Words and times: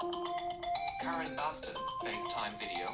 Karen 0.00 1.36
Baston, 1.36 1.74
FaceTime 2.04 2.54
video. 2.60 2.88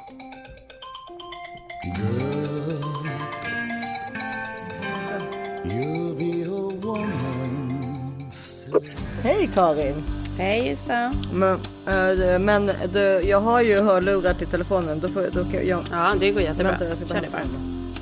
Hej 9.23 9.49
Karin! 9.53 10.03
Hej 10.37 10.67
Issa. 10.71 11.13
Men, 11.33 11.59
eh, 11.87 12.39
men 12.39 12.71
du, 12.93 12.99
jag 12.99 13.39
har 13.41 13.61
ju 13.61 13.81
hörlurar 13.81 14.33
till 14.33 14.47
telefonen. 14.47 14.99
Då 14.99 15.07
får, 15.09 15.21
då 15.33 15.43
kan 15.43 15.67
jag... 15.67 15.83
Ja, 15.91 16.13
det 16.19 16.31
går 16.31 16.41
jättebra. 16.41 16.69
Vänta, 16.71 16.85
jag 16.87 16.97
ska 16.97 17.05
bara 17.05 17.13
Kör 17.13 17.21
det 17.21 17.37
hämta 17.37 17.37
bara. 17.37 17.53
dem. 17.53 17.93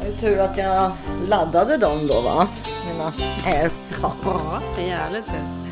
Det 0.00 0.06
är 0.06 0.10
ju 0.12 0.16
tur 0.16 0.38
att 0.38 0.58
jag 0.58 0.92
laddade 1.28 1.76
dem 1.76 2.06
då 2.06 2.20
va? 2.20 2.48
Mina 2.86 3.12
airpods. 3.46 4.48
Ja, 4.52 4.62
det 4.76 4.82
är 4.82 4.86
jävligt 4.86 5.24
kul. 5.26 5.63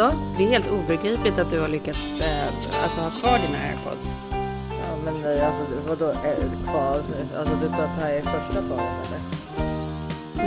Så. 0.00 0.12
Det 0.38 0.44
är 0.44 0.48
helt 0.48 0.70
obegripligt 0.70 1.38
att 1.38 1.50
du 1.50 1.60
har 1.60 1.68
lyckats 1.68 2.20
eh, 2.20 2.48
alltså, 2.82 3.00
ha 3.00 3.10
kvar 3.10 3.38
dina 3.38 3.58
airpods. 3.58 4.06
Ja, 4.70 4.96
men 5.04 5.24
eh, 5.24 5.46
alltså 5.46 5.62
vadå 5.88 6.04
är 6.04 6.64
kvar? 6.64 7.02
Alltså 7.38 7.54
du 7.62 7.68
tror 7.68 7.84
att 7.84 7.98
det 7.98 8.04
här 8.04 8.12
är 8.12 8.22
första 8.22 8.62
paret 8.62 9.06
eller? 9.06 9.20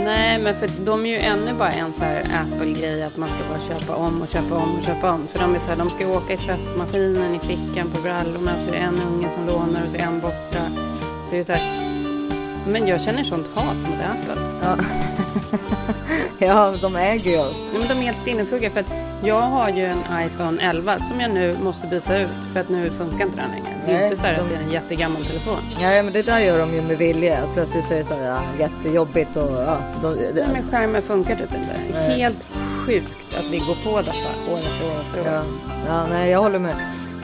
Nej, 0.04 0.38
men 0.38 0.56
för 0.56 0.68
de 0.84 1.06
är 1.06 1.10
ju 1.10 1.16
ännu 1.16 1.54
bara 1.54 1.72
en 1.72 1.92
så 1.92 2.04
här 2.04 2.20
Apple-grej 2.20 3.02
att 3.02 3.16
man 3.16 3.28
ska 3.28 3.38
bara 3.48 3.60
köpa 3.60 3.96
om 3.96 4.22
och 4.22 4.28
köpa 4.28 4.54
om 4.54 4.78
och 4.78 4.84
köpa 4.84 5.10
om. 5.10 5.26
För 5.26 5.38
de 5.38 5.54
är 5.54 5.58
så 5.58 5.66
här, 5.66 5.76
de 5.76 5.90
ska 5.90 6.08
åka 6.08 6.32
i 6.32 6.36
tvättmaskinen, 6.36 7.34
i 7.34 7.38
fickan, 7.38 7.90
på 7.90 8.02
brallorna, 8.02 8.58
så 8.58 8.68
är 8.68 8.72
det 8.72 8.78
en 8.78 9.00
unge 9.14 9.30
som 9.30 9.46
lånar 9.46 9.84
och 9.84 9.90
så 9.90 9.96
är 9.96 10.02
en 10.02 10.20
borta. 10.20 10.70
Så 11.28 11.34
är 11.34 11.38
det 11.38 11.44
så 11.44 11.52
här, 11.52 11.62
men 12.66 12.86
jag 12.86 13.00
känner 13.00 13.24
sånt 13.24 13.46
hat 13.54 13.76
mot 13.76 14.00
Apple. 14.00 14.42
Ja. 14.62 14.76
ja, 16.46 16.74
de 16.80 16.96
äger 16.96 17.30
ju 17.30 17.38
oss. 17.38 17.64
Nej, 17.70 17.78
men 17.78 17.88
de 17.88 17.94
är 17.98 18.02
helt 18.06 18.18
sinnessjuka 18.18 18.70
för 18.70 18.80
att 18.80 18.92
jag 19.24 19.40
har 19.40 19.68
ju 19.68 19.84
en 19.86 19.98
iPhone 20.26 20.62
11 20.62 20.98
som 21.00 21.20
jag 21.20 21.30
nu 21.30 21.56
måste 21.62 21.86
byta 21.86 22.18
ut 22.18 22.28
för 22.52 22.60
att 22.60 22.68
nu 22.68 22.90
funkar 22.90 23.24
inte 23.24 23.36
den 23.36 23.50
längre. 23.50 23.74
Det 23.86 23.90
är 23.92 23.94
Nej, 23.94 24.04
inte 24.04 24.16
så 24.16 24.26
här 24.26 24.34
de- 24.34 24.40
att 24.40 24.48
det 24.48 24.54
är 24.54 24.60
en 24.62 24.70
jättegammal 24.70 25.24
telefon. 25.24 25.58
Ja, 25.80 26.02
men 26.02 26.12
det 26.12 26.22
där 26.22 26.38
gör 26.38 26.58
de 26.58 26.74
ju 26.74 26.82
med 26.82 26.98
vilja. 26.98 27.38
Att 27.38 27.54
Plötsligt 27.54 27.84
så 27.84 27.94
är 27.94 27.98
det 27.98 28.04
så 28.04 28.14
här, 28.14 28.26
ja, 28.26 28.38
jättejobbigt 28.58 29.36
och 29.36 29.50
ja. 29.52 29.76
De, 30.02 30.14
Nej, 30.14 30.32
de, 30.34 30.42
men 30.52 30.68
skärmen 30.70 31.02
funkar 31.02 31.34
typ 31.36 31.54
inte. 31.54 31.76
Nej. 31.92 32.18
Helt 32.20 32.44
sjukt 32.86 33.34
att 33.38 33.48
vi 33.50 33.58
går 33.58 33.76
på 33.90 34.00
detta 34.00 34.52
år 34.52 34.58
efter 34.58 34.86
år 34.90 35.00
efter 35.08 35.20
år. 35.20 35.26
Ja, 35.26 35.42
ja, 35.88 36.06
nej 36.10 36.30
jag 36.30 36.38
håller 36.38 36.58
med. 36.58 36.74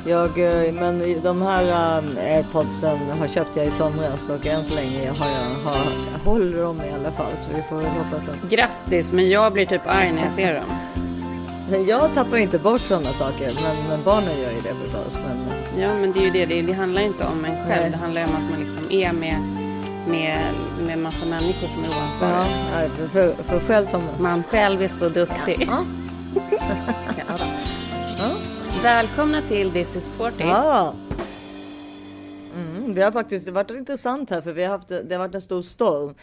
Jag, 0.06 0.38
eh, 0.38 0.72
men 0.72 1.22
de 1.22 1.42
här 1.42 1.68
eh, 1.68 2.34
airpodsen 2.36 2.98
har 3.10 3.26
köpt 3.26 3.56
jag 3.56 3.66
i 3.66 3.70
somras 3.70 4.28
och 4.28 4.46
än 4.46 4.64
så 4.64 4.74
länge 4.74 5.10
har 5.10 5.28
jag, 5.28 5.70
har, 5.70 5.76
jag 6.12 6.30
håller 6.30 6.62
dem 6.62 6.80
i 6.80 6.94
alla 6.94 7.12
fall 7.12 7.32
så 7.36 7.50
vi 7.56 7.62
får 7.62 7.76
hoppas 7.76 8.28
att... 8.28 8.50
Grattis, 8.50 9.12
men 9.12 9.28
jag 9.28 9.52
blir 9.52 9.66
typ 9.66 9.82
arg 9.86 10.12
när 10.12 10.22
jag 10.22 10.32
ser 10.32 10.54
dem. 10.54 10.64
Jag 11.86 12.14
tappar 12.14 12.36
ju 12.36 12.42
inte 12.42 12.58
bort 12.58 12.80
sådana 12.80 13.12
saker 13.12 13.52
men, 13.62 13.88
men 13.88 14.02
barnen 14.04 14.40
gör 14.40 14.50
ju 14.50 14.60
det 14.60 14.74
förstås. 14.84 15.20
Men, 15.26 15.50
Ja, 15.80 15.94
men 15.94 16.12
det 16.12 16.20
är 16.20 16.24
ju 16.24 16.30
det. 16.30 16.46
Det, 16.46 16.62
det 16.62 16.72
handlar 16.72 17.02
inte 17.02 17.24
om 17.24 17.44
en 17.44 17.56
själv. 17.66 17.82
Nej. 17.82 17.90
Det 17.90 17.96
handlar 17.96 18.20
ju 18.20 18.26
om 18.28 18.34
att 18.36 18.50
man 18.50 18.60
liksom 18.60 18.90
är 18.90 19.12
med, 19.12 19.40
med, 20.08 20.54
med 20.86 20.98
massa 20.98 21.26
människor 21.26 21.68
som 21.68 21.84
är 21.84 21.88
ja, 21.88 22.02
oansvariga. 22.02 22.46
nej, 22.74 23.08
för, 23.08 23.42
för, 23.42 23.60
själv 23.60 23.86
Tom. 23.86 24.02
Man 24.18 24.42
själv 24.42 24.82
är 24.82 24.88
så 24.88 25.08
duktig. 25.08 25.68
Ja. 25.70 25.84
Ja. 27.28 27.36
Ja. 27.38 27.49
Välkomna 28.82 29.42
till 29.42 29.72
This 29.72 29.96
is 29.96 30.08
40. 30.08 30.34
Ja. 30.38 30.94
Mm, 32.54 32.94
vi 32.94 33.02
har 33.02 33.12
faktiskt 33.12 33.46
det 33.46 33.52
varit 33.52 33.70
intressant 33.70 34.30
här 34.30 34.40
för 34.40 34.52
vi 34.52 34.62
har 34.64 34.70
haft 34.70 34.88
det 34.88 35.10
har 35.14 35.18
varit 35.18 35.34
en 35.34 35.40
stor 35.40 35.62
storm. 35.62 36.14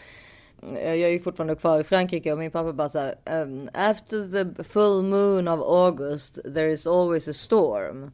Eh, 0.76 0.94
Jag 0.94 1.00
är 1.00 1.08
ju 1.08 1.20
fortfarande 1.20 1.54
kvar 1.54 1.80
i 1.80 1.84
Frankrike 1.84 2.32
och 2.32 2.38
min 2.38 2.50
pappa 2.50 2.72
bara 2.72 2.88
så 2.88 2.98
här. 2.98 3.42
Um, 3.42 3.68
after 3.74 4.44
the 4.54 4.64
full 4.64 5.02
moon 5.02 5.48
of 5.48 5.60
August 5.60 6.38
there 6.54 6.72
is 6.72 6.86
always 6.86 7.28
a 7.28 7.32
storm. 7.32 8.10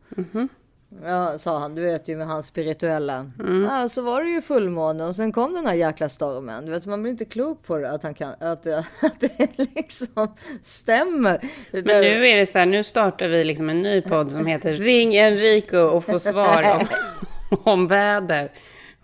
Ja, 1.03 1.39
sa 1.39 1.59
han. 1.59 1.75
Du 1.75 1.83
vet 1.83 2.09
ju 2.09 2.17
med 2.17 2.27
hans 2.27 2.47
spirituella. 2.47 3.31
Ja, 3.69 3.89
så 3.89 4.03
var 4.03 4.25
det 4.25 4.31
ju 4.31 4.43
fullmåne 4.43 5.05
och 5.05 5.17
sen 5.17 5.33
kom 5.33 5.55
den 5.55 5.67
här 5.67 5.75
jäkla 5.75 6.09
stormen. 6.09 6.67
Du 6.67 6.73
vet, 6.73 6.87
man 6.87 7.03
blir 7.03 7.13
inte 7.13 7.25
klok 7.25 7.67
på 7.67 7.79
det 7.79 7.91
att 7.91 8.03
han 8.03 8.15
kan 8.15 8.31
att, 8.31 8.67
att 9.03 9.21
det 9.21 9.49
liksom 9.75 10.35
stämmer. 10.63 11.41
Men 11.71 12.01
nu 12.01 12.27
är 12.27 12.37
det 12.37 12.47
så 12.47 12.59
här, 12.59 12.67
nu 12.67 12.83
startar 12.83 13.29
vi 13.29 13.45
liksom 13.45 13.69
en 13.71 13.83
ny 13.83 14.03
podd 14.03 14.33
som 14.33 14.47
heter 14.47 14.73
Ring 14.73 15.17
Enrico 15.17 15.79
och 15.79 16.05
få 16.05 16.19
svar 16.19 16.63
om, 16.81 16.87
om 17.73 17.87
väder 17.87 18.51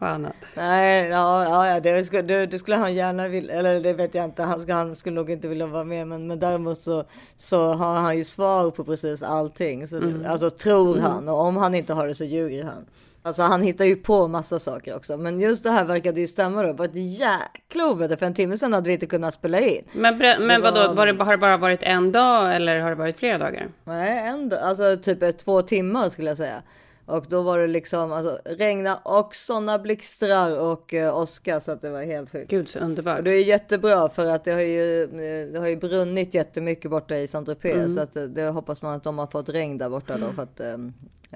och 0.01 0.09
annat. 0.09 0.33
Nej, 0.55 1.09
ja, 1.09 1.67
ja, 1.69 1.81
det, 1.81 2.05
skulle, 2.05 2.23
det, 2.23 2.47
det 2.47 2.59
skulle 2.59 2.77
han 2.77 2.95
gärna 2.95 3.29
vilja, 3.29 3.55
eller 3.55 3.81
det 3.81 3.93
vet 3.93 4.15
jag 4.15 4.25
inte, 4.25 4.43
han, 4.43 4.61
ska, 4.61 4.75
han 4.75 4.97
skulle 4.97 5.15
nog 5.15 5.31
inte 5.31 5.49
vilja 5.49 5.67
vara 5.67 5.85
med, 5.85 6.07
men, 6.09 6.27
men 6.27 6.39
däremot 6.39 6.79
så, 6.83 7.05
så 7.39 7.73
har 7.73 7.95
han 7.95 8.17
ju 8.19 8.25
svar 8.25 8.71
på 8.71 8.85
precis 8.85 9.23
allting. 9.23 9.87
Så, 9.89 9.99
det- 10.01 10.29
Alltså 10.29 10.51
tror 10.51 10.99
han, 10.99 11.29
och 11.29 11.41
om 11.41 11.57
han 11.57 11.75
inte 11.75 11.93
har 11.93 12.07
det 12.07 12.15
så 12.15 12.25
ljuger 12.25 12.65
han. 12.65 12.87
Alltså 13.23 13.43
han 13.43 13.63
hittar 13.63 13.85
ju 13.85 13.97
på 13.97 14.29
massa 14.29 14.59
saker 14.59 14.97
också, 14.97 15.17
men 15.17 15.41
just 15.41 15.63
det 15.65 15.71
här 15.71 15.85
verkade 15.85 16.21
ju 16.21 16.27
stämma 16.27 16.63
då. 16.63 16.69
Det 16.69 16.75
var 16.75 16.85
ett 16.85 16.95
jäkla 16.95 17.87
oväder, 17.91 18.17
för 18.17 18.27
en 18.27 18.35
timme 18.35 18.57
sedan 18.57 18.73
hade 18.73 18.87
vi 18.89 18.93
inte 18.93 19.07
kunnat 19.07 19.35
spela 19.35 19.61
in. 19.61 19.85
Men, 19.93 20.19
men 20.19 20.63
var- 20.63 20.73
vadå, 20.73 20.93
var 20.95 21.07
det, 21.07 21.25
har 21.25 21.33
det 21.33 21.39
bara 21.39 21.57
varit 21.57 21.83
en 21.83 22.13
dag 22.13 22.57
eller 22.57 22.81
har 22.81 22.91
det 22.91 22.97
varit 22.97 23.19
flera 23.19 23.39
dagar? 23.39 23.69
Nej, 23.85 24.19
ändå, 24.29 24.57
alltså 24.57 24.97
typ 24.97 25.39
två 25.39 25.63
timmar 25.63 26.09
skulle 26.09 26.31
jag 26.31 26.37
säga. 26.37 26.63
Och 27.11 27.25
då 27.29 27.43
var 27.43 27.59
det 27.59 27.67
liksom 27.67 28.13
alltså, 28.13 28.39
regna 28.45 28.97
och 28.97 29.35
sådana 29.35 29.79
blixtrar 29.79 30.61
och 30.61 30.93
uh, 30.93 31.19
åska 31.19 31.61
så 31.61 31.73
att 31.73 31.81
det 31.81 31.91
var 31.91 32.03
helt 32.03 32.31
sjukt. 32.31 32.51
Gud 32.51 32.69
så 32.69 32.79
underbart. 32.79 33.25
Det 33.25 33.31
är 33.31 33.45
jättebra 33.45 34.09
för 34.09 34.27
att 34.27 34.45
det 34.45 34.53
har 34.53 34.61
ju, 34.61 35.03
eh, 35.03 35.53
det 35.53 35.59
har 35.59 35.69
ju 35.69 35.77
brunnit 35.77 36.35
jättemycket 36.35 36.91
borta 36.91 37.17
i 37.17 37.27
Saint-Tropez 37.27 37.95
så 37.95 38.01
att 38.01 38.17
eh, 38.17 38.23
det 38.23 38.43
hoppas 38.43 38.83
man 38.83 38.95
att 38.95 39.05
de 39.05 39.19
har 39.19 39.27
fått 39.27 39.49
regn 39.49 39.79
där 39.79 39.89
borta 39.89 40.19
då 40.19 40.33
för 40.33 40.43
att, 40.43 40.61
eh, 40.61 40.73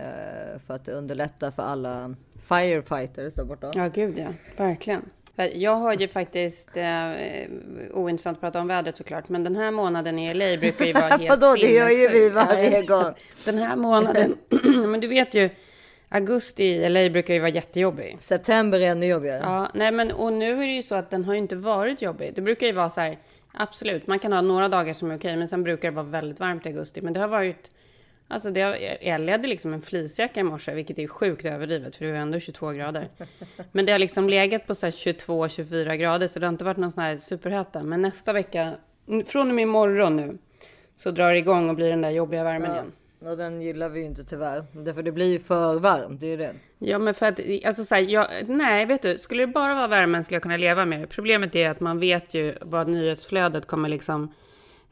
eh, 0.04 0.60
för 0.66 0.74
att 0.74 0.88
underlätta 0.88 1.50
för 1.50 1.62
alla 1.62 2.14
firefighters 2.40 3.34
där 3.34 3.44
borta. 3.44 3.70
Ja, 3.74 3.88
gud 3.88 4.18
ja. 4.18 4.28
Verkligen. 4.56 5.02
Jag 5.36 5.76
har 5.76 5.94
ju 5.94 6.08
faktiskt, 6.08 6.76
eh, 6.76 7.10
ointressant 7.92 8.36
att 8.36 8.40
prata 8.40 8.60
om 8.60 8.68
vädret 8.68 8.96
såklart, 8.96 9.28
men 9.28 9.44
den 9.44 9.56
här 9.56 9.70
månaden 9.70 10.18
i 10.18 10.34
LA 10.34 10.56
brukar 10.56 10.84
ju 10.84 10.92
vara 10.92 11.08
helt 11.16 11.28
Vadå, 11.28 11.54
det 11.54 11.70
gör 11.70 11.88
ju 11.88 12.08
vi 12.08 12.28
varje 12.28 12.82
gång. 12.82 13.14
Den 13.44 13.58
här 13.58 13.76
månaden, 13.76 14.36
men 14.90 15.00
du 15.00 15.06
vet 15.06 15.34
ju, 15.34 15.50
augusti 16.08 16.64
i 16.64 16.88
LA 16.88 17.10
brukar 17.10 17.34
ju 17.34 17.40
vara 17.40 17.50
jättejobbig. 17.50 18.16
September 18.20 18.80
är 18.80 18.86
ännu 18.86 19.06
jobbigare. 19.06 19.40
Ja, 19.42 19.70
nej 19.74 19.92
men 19.92 20.12
och 20.12 20.32
nu 20.32 20.52
är 20.52 20.66
det 20.66 20.72
ju 20.72 20.82
så 20.82 20.94
att 20.94 21.10
den 21.10 21.24
har 21.24 21.34
ju 21.34 21.38
inte 21.38 21.56
varit 21.56 22.02
jobbig. 22.02 22.32
Det 22.34 22.40
brukar 22.40 22.66
ju 22.66 22.72
vara 22.72 22.90
så 22.90 23.00
här, 23.00 23.18
absolut, 23.52 24.06
man 24.06 24.18
kan 24.18 24.32
ha 24.32 24.40
några 24.40 24.68
dagar 24.68 24.94
som 24.94 25.10
är 25.10 25.16
okej, 25.16 25.36
men 25.36 25.48
sen 25.48 25.62
brukar 25.62 25.90
det 25.90 25.94
vara 25.94 26.06
väldigt 26.06 26.40
varmt 26.40 26.66
i 26.66 26.68
augusti. 26.68 27.00
Men 27.00 27.12
det 27.12 27.20
har 27.20 27.28
varit, 27.28 27.70
alltså 28.34 28.50
det 28.50 28.60
Ellie 28.60 29.32
hade 29.32 29.48
liksom 29.48 29.74
en 29.74 29.82
fleecejacka 29.82 30.40
i 30.40 30.42
morse, 30.42 30.74
vilket 30.74 30.98
är 30.98 31.06
sjukt 31.06 31.44
överdrivet, 31.44 31.96
för 31.96 32.04
det 32.04 32.12
var 32.12 32.18
ändå 32.18 32.40
22 32.40 32.70
grader. 32.70 33.08
Men 33.72 33.86
det 33.86 33.92
har 33.92 33.98
liksom 33.98 34.28
legat 34.28 34.66
på 34.66 34.74
så 34.74 34.86
här 34.86 34.90
22-24 34.90 35.96
grader, 35.96 36.26
så 36.26 36.38
det 36.38 36.46
har 36.46 36.52
inte 36.52 36.64
varit 36.64 36.76
någon 36.76 36.92
sån 36.92 37.02
här 37.02 37.16
superhetta. 37.16 37.82
Men 37.82 38.02
nästa 38.02 38.32
vecka, 38.32 38.74
från 39.26 39.48
och 39.48 39.54
med 39.54 39.62
imorgon 39.62 40.16
nu, 40.16 40.38
så 40.96 41.10
drar 41.10 41.30
det 41.30 41.38
igång 41.38 41.68
och 41.68 41.76
blir 41.76 41.90
den 41.90 42.02
där 42.02 42.10
jobbiga 42.10 42.44
värmen 42.44 42.70
igen. 42.70 42.92
Och 43.30 43.36
den 43.36 43.62
gillar 43.62 43.88
vi 43.88 44.00
ju 44.00 44.06
inte 44.06 44.24
tyvärr. 44.24 44.64
Därför 44.72 45.02
det 45.02 45.12
blir 45.12 45.32
ju 45.32 45.38
för 45.38 45.78
varmt, 45.78 46.20
det 46.20 46.26
är 46.26 46.30
ju 46.30 46.36
det. 46.36 46.54
Ja, 46.78 46.98
men 46.98 47.14
för 47.14 47.26
att, 47.26 47.40
alltså 47.64 47.84
så 47.84 47.94
här, 47.94 48.02
jag, 48.02 48.26
nej, 48.48 48.86
vet 48.86 49.02
du, 49.02 49.18
skulle 49.18 49.42
det 49.42 49.52
bara 49.52 49.74
vara 49.74 49.86
värmen 49.86 50.24
skulle 50.24 50.36
jag 50.36 50.42
kunna 50.42 50.56
leva 50.56 50.84
med 50.84 51.00
det. 51.00 51.06
Problemet 51.06 51.56
är 51.56 51.70
att 51.70 51.80
man 51.80 52.00
vet 52.00 52.34
ju 52.34 52.54
vad 52.60 52.88
nyhetsflödet 52.88 53.66
kommer 53.66 53.88
liksom 53.88 54.32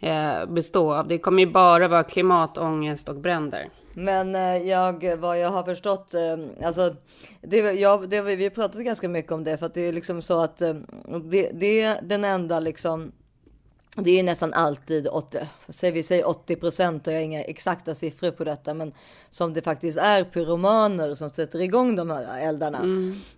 Eh, 0.03 0.47
bestå 0.47 0.95
av. 0.95 1.09
Det 1.09 1.19
kommer 1.19 1.43
ju 1.43 1.53
bara 1.53 1.89
vara 1.89 2.03
klimatångest 2.03 3.09
och 3.09 3.17
bränder. 3.17 3.69
Men 3.95 4.35
eh, 4.35 4.57
jag, 4.57 5.17
vad 5.17 5.39
jag 5.39 5.51
har 5.51 5.63
förstått, 5.63 6.15
eh, 6.15 6.67
alltså, 6.67 6.97
det, 7.41 7.57
jag, 7.73 8.09
det, 8.09 8.21
vi 8.23 8.43
har 8.43 8.51
pratat 8.51 8.81
ganska 8.81 9.09
mycket 9.09 9.33
om 9.33 9.45
det 9.45 9.57
för 9.57 9.67
att 9.67 9.75
det 9.75 9.81
är 9.81 9.93
liksom 9.93 10.23
så 10.23 10.43
att 10.43 10.59
det, 11.31 11.51
det 11.53 11.81
är 11.81 12.03
den 12.03 12.25
enda 12.25 12.61
liksom 12.61 13.13
det 13.97 14.19
är 14.19 14.23
nästan 14.23 14.53
alltid 14.53 15.09
80, 15.11 15.39
säger 15.69 15.93
vi 15.93 16.03
säger 16.03 16.29
80 16.29 16.57
procent 16.57 17.07
och 17.07 17.13
jag 17.13 17.19
har 17.19 17.25
inga 17.25 17.43
exakta 17.43 17.95
siffror 17.95 18.31
på 18.31 18.45
detta, 18.45 18.75
men 18.75 18.93
som 19.31 19.53
det 19.53 19.63
faktiskt 19.63 19.99
är 19.99 20.25
pyromaner 20.25 21.15
som 21.15 21.31
sätter 21.31 21.61
igång 21.61 21.97
de 21.97 22.11
här 22.11 22.49
eldarna. 22.49 22.83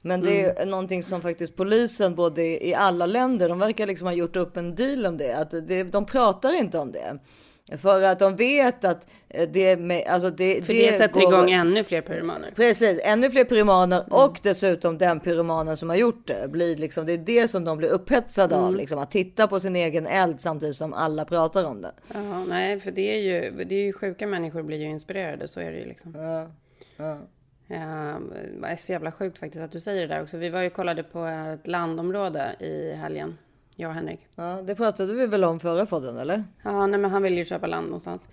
Men 0.03 0.21
det 0.21 0.45
är 0.45 0.67
någonting 0.67 1.03
som 1.03 1.23
faktiskt 1.23 1.57
polisen 1.57 2.15
både 2.15 2.43
i 2.43 2.75
i 2.75 2.77
alla 2.77 3.07
länder, 3.07 3.49
de 3.49 3.59
verkar 3.59 3.87
liksom 3.87 4.07
ha 4.07 4.15
gjort 4.15 4.37
upp 4.37 4.57
en 4.57 4.75
deal 4.75 5.07
om 5.07 5.17
det, 5.17 5.33
att 5.33 5.51
det, 5.51 5.85
de 5.85 6.07
pratar 6.07 6.59
inte 6.59 6.79
om 6.79 6.93
det. 6.93 7.19
För 7.79 8.03
att 8.03 8.19
de 8.19 8.37
vet 8.37 8.85
att 8.85 9.07
eh, 9.29 9.49
det, 9.49 9.77
med, 9.77 10.05
alltså 10.09 10.31
det, 10.31 10.67
För 10.67 10.73
det, 10.73 10.93
sätter 10.93 11.21
går- 11.21 11.33
igång 11.33 11.51
ännu 11.51 11.85
fler 11.85 12.01
pyromaner. 12.01 12.53
Precis, 12.57 13.01
ännu 13.05 13.31
fler 13.31 13.45
pyromaner 13.45 14.05
och 14.11 14.41
dessutom 14.43 14.99
den 14.99 15.21
pyromanen 15.21 15.77
som 15.77 15.89
har 15.89 15.97
gjort 15.97 16.27
det. 16.27 16.49
Blir 16.51 16.77
liksom, 16.77 17.07
det 17.07 17.13
är 17.13 17.19
det 17.19 17.49
som 17.49 17.65
de 17.65 17.79
blir 17.79 17.89
upphetsade 17.89 18.57
av, 18.57 18.77
liksom, 18.77 18.99
att 18.99 19.11
titta 19.11 19.47
på 19.47 19.61
sin 19.61 19.77
egen 19.77 20.07
eld 20.07 20.41
samtidigt 20.41 20.77
som 20.77 20.93
alla 20.93 21.25
pratar 21.25 21.65
om 21.65 21.81
det. 21.83 21.93
Ja, 22.15 22.45
nej, 22.49 22.81
för 22.81 22.91
det 22.91 23.15
är 23.15 23.19
ju, 23.21 23.65
det 23.65 23.75
är 23.75 23.85
ju 23.85 23.93
sjuka 23.93 24.27
människor 24.27 24.63
blir 24.63 24.79
ju 24.79 24.89
inspirerade, 24.91 25.49
så 25.49 25.61
är 25.61 25.71
det 25.73 25.79
ju 25.79 25.85
liksom. 25.85 26.15
Ja, 26.19 26.51
ja. 26.97 27.19
Ja, 27.67 28.19
det 28.61 28.67
är 28.67 28.77
så 28.77 28.93
jävla 28.93 29.13
sjukt 29.13 29.39
faktiskt 29.39 29.65
att 29.65 29.73
du 29.73 29.81
säger 29.81 30.01
det 30.09 30.15
där 30.15 30.23
också. 30.23 30.37
Vi 30.37 30.49
var 30.51 30.63
ju 30.63 30.71
kollade 30.71 31.03
på 31.03 31.25
ett 31.27 31.67
landområde 31.67 32.57
i 32.61 32.93
helgen. 32.93 33.39
Jag 33.77 33.89
och 33.89 33.95
Henrik. 33.95 34.21
Ja, 34.35 34.63
det 34.63 34.75
pratade 34.75 35.13
vi 35.13 35.27
väl 35.27 35.45
om 35.45 35.61
förra 35.61 35.87
podden 35.87 36.19
eller? 36.19 36.45
Ja, 36.63 36.87
nej, 36.87 37.01
men 37.01 37.11
han 37.11 37.23
vill 37.23 37.39
ju 37.39 37.45
köpa 37.45 37.67
land 37.67 37.87
någonstans 37.87 38.29